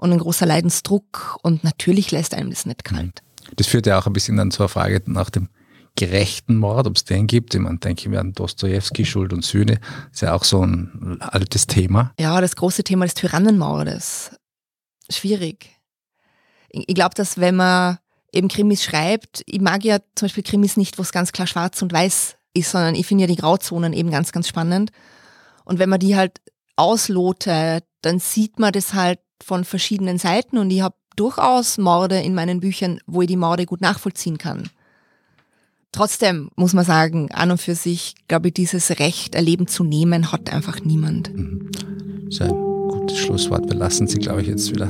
und 0.02 0.12
ein 0.12 0.18
großer 0.18 0.46
Leidensdruck 0.46 1.38
und 1.44 1.64
natürlich 1.64 2.12
lässt 2.12 2.34
einem 2.34 2.50
das 2.50 2.66
nicht 2.66 2.84
kalt. 2.84 3.22
Mhm. 3.24 3.56
Das 3.56 3.68
führt 3.68 3.86
ja 3.86 4.00
auch 4.00 4.08
ein 4.08 4.14
bisschen 4.14 4.36
dann 4.36 4.52
zur 4.52 4.68
Frage 4.68 5.02
nach 5.06 5.30
dem 5.30 5.48
gerechten 5.96 6.58
Mord, 6.58 6.88
ob 6.88 6.96
es 6.96 7.06
den 7.06 7.28
gibt. 7.28 7.54
Ich 7.54 7.60
meine, 7.60 7.78
denke 7.78 8.02
ich 8.02 8.08
mir 8.08 8.20
an 8.20 8.34
Dostoevsky, 8.34 9.06
Schuld 9.06 9.32
und 9.32 9.46
Sühne, 9.46 9.80
ist 10.12 10.22
ja 10.22 10.34
auch 10.34 10.44
so 10.44 10.66
ein 10.66 11.22
altes 11.22 11.68
Thema. 11.68 12.14
Ja, 12.20 12.42
das 12.42 12.56
große 12.56 12.84
Thema 12.84 13.06
des 13.06 13.14
Tyrannenmordes. 13.14 14.32
Schwierig. 15.10 15.70
Ich 16.70 16.96
glaube, 16.96 17.14
dass 17.14 17.38
wenn 17.38 17.56
man 17.56 17.98
eben 18.32 18.48
Krimis 18.48 18.84
schreibt, 18.84 19.44
ich 19.46 19.62
mag 19.62 19.84
ja 19.84 20.00
zum 20.16 20.28
Beispiel 20.28 20.44
Krimis 20.44 20.78
nicht, 20.78 20.98
wo 20.98 21.04
es 21.04 21.12
ganz 21.12 21.32
klar 21.32 21.48
schwarz 21.48 21.82
und 21.82 21.94
weiß 21.94 22.38
ist, 22.54 22.72
sondern 22.72 22.96
ich 22.96 23.06
finde 23.06 23.24
ja 23.24 23.28
die 23.28 23.36
Grauzonen 23.36 23.94
eben 23.94 24.10
ganz, 24.10 24.32
ganz 24.32 24.48
spannend. 24.48 24.92
Und 25.66 25.78
wenn 25.78 25.90
man 25.90 26.00
die 26.00 26.16
halt 26.16 26.40
auslotet, 26.76 27.84
dann 28.02 28.20
sieht 28.20 28.58
man 28.58 28.72
das 28.72 28.94
halt 28.94 29.20
von 29.44 29.64
verschiedenen 29.64 30.18
Seiten 30.18 30.58
und 30.58 30.70
ich 30.72 30.82
habe 30.82 30.96
durchaus 31.16 31.78
Morde 31.78 32.20
in 32.20 32.34
meinen 32.34 32.60
Büchern, 32.60 33.00
wo 33.06 33.22
ich 33.22 33.28
die 33.28 33.38
Morde 33.38 33.66
gut 33.66 33.82
nachvollziehen 33.82 34.38
kann. 34.38 34.70
Trotzdem 35.92 36.50
muss 36.56 36.74
man 36.74 36.86
sagen, 36.86 37.30
an 37.32 37.52
und 37.52 37.60
für 37.60 37.76
sich, 37.76 38.16
glaube 38.28 38.48
ich, 38.48 38.54
dieses 38.54 39.00
Recht, 39.00 39.36
ein 39.36 39.44
Leben 39.44 39.68
zu 39.68 39.84
nehmen, 39.84 40.32
hat 40.32 40.52
einfach 40.54 40.80
niemand. 40.82 41.36
Mhm. 41.36 41.70
Das 42.26 42.36
ist 42.36 42.42
ein 42.44 42.50
gutes 42.50 43.18
Schlusswort. 43.18 43.70
Wir 43.70 43.76
lassen 43.76 44.08
Sie, 44.08 44.18
glaube 44.18 44.42
ich, 44.42 44.48
jetzt 44.48 44.72
wieder 44.72 44.90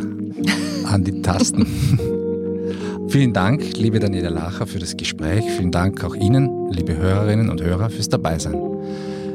an 0.86 1.04
die 1.04 1.22
Tasten. 1.24 1.66
Vielen 3.10 3.34
Dank, 3.34 3.78
liebe 3.78 4.00
Daniela 4.00 4.30
Lacher, 4.30 4.68
für 4.68 4.80
das 4.80 4.96
Gespräch. 4.96 5.44
Vielen 5.58 5.72
Dank 5.72 6.04
auch 6.04 6.16
Ihnen, 6.16 6.72
liebe 6.72 6.96
Hörerinnen 6.96 7.50
und 7.50 7.62
Hörer, 7.62 7.90
fürs 7.90 8.08
Dabeisein. 8.08 8.71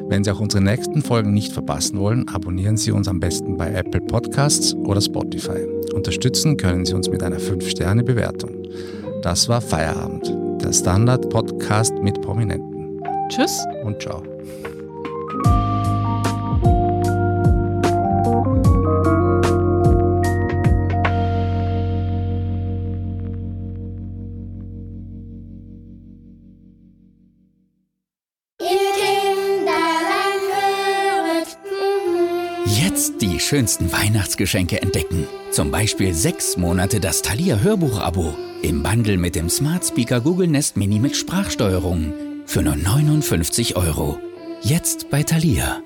Wenn 0.09 0.23
Sie 0.23 0.31
auch 0.31 0.41
unsere 0.41 0.63
nächsten 0.63 1.03
Folgen 1.03 1.35
nicht 1.35 1.53
verpassen 1.53 1.99
wollen, 1.99 2.29
abonnieren 2.29 2.77
Sie 2.77 2.93
uns 2.93 3.09
am 3.09 3.19
besten 3.19 3.57
bei 3.57 3.73
Apple 3.73 4.01
Podcasts 4.01 4.75
oder 4.75 5.01
Spotify. 5.01 5.67
Unterstützen 5.95 6.57
können 6.57 6.85
Sie 6.85 6.95
uns 6.95 7.09
mit 7.09 7.23
einer 7.23 7.39
5-Sterne-Bewertung. 7.39 8.63
Das 9.23 9.49
war 9.49 9.61
Feierabend, 9.61 10.33
der 10.63 10.73
Standard-Podcast 10.73 11.95
mit 12.03 12.21
Prominenten. 12.23 13.01
Tschüss 13.29 13.59
und 13.85 14.01
ciao. 14.01 14.36
Schönsten 33.47 33.93
Weihnachtsgeschenke 33.93 34.83
entdecken. 34.83 35.27
Zum 35.51 35.71
Beispiel 35.71 36.13
sechs 36.13 36.57
Monate 36.57 37.01
das 37.01 37.23
Thalia 37.23 37.59
Hörbuch-Abo 37.61 38.35
im 38.63 38.83
Bundle 38.83 39.17
mit 39.17 39.35
dem 39.35 39.49
Smart 39.49 39.87
Speaker 39.87 40.21
Google 40.21 40.49
Nest 40.49 40.77
Mini 40.77 40.99
mit 40.99 41.17
Sprachsteuerung 41.17 42.13
für 42.47 42.63
nur 42.63 42.77
59 42.77 43.77
Euro. 43.77 44.19
Jetzt 44.63 45.11
bei 45.11 45.23
Thalia. 45.23 45.81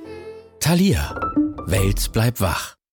Thalia. 0.61 1.21
Welt 1.67 2.13
bleibt 2.13 2.41
wach. 2.41 2.80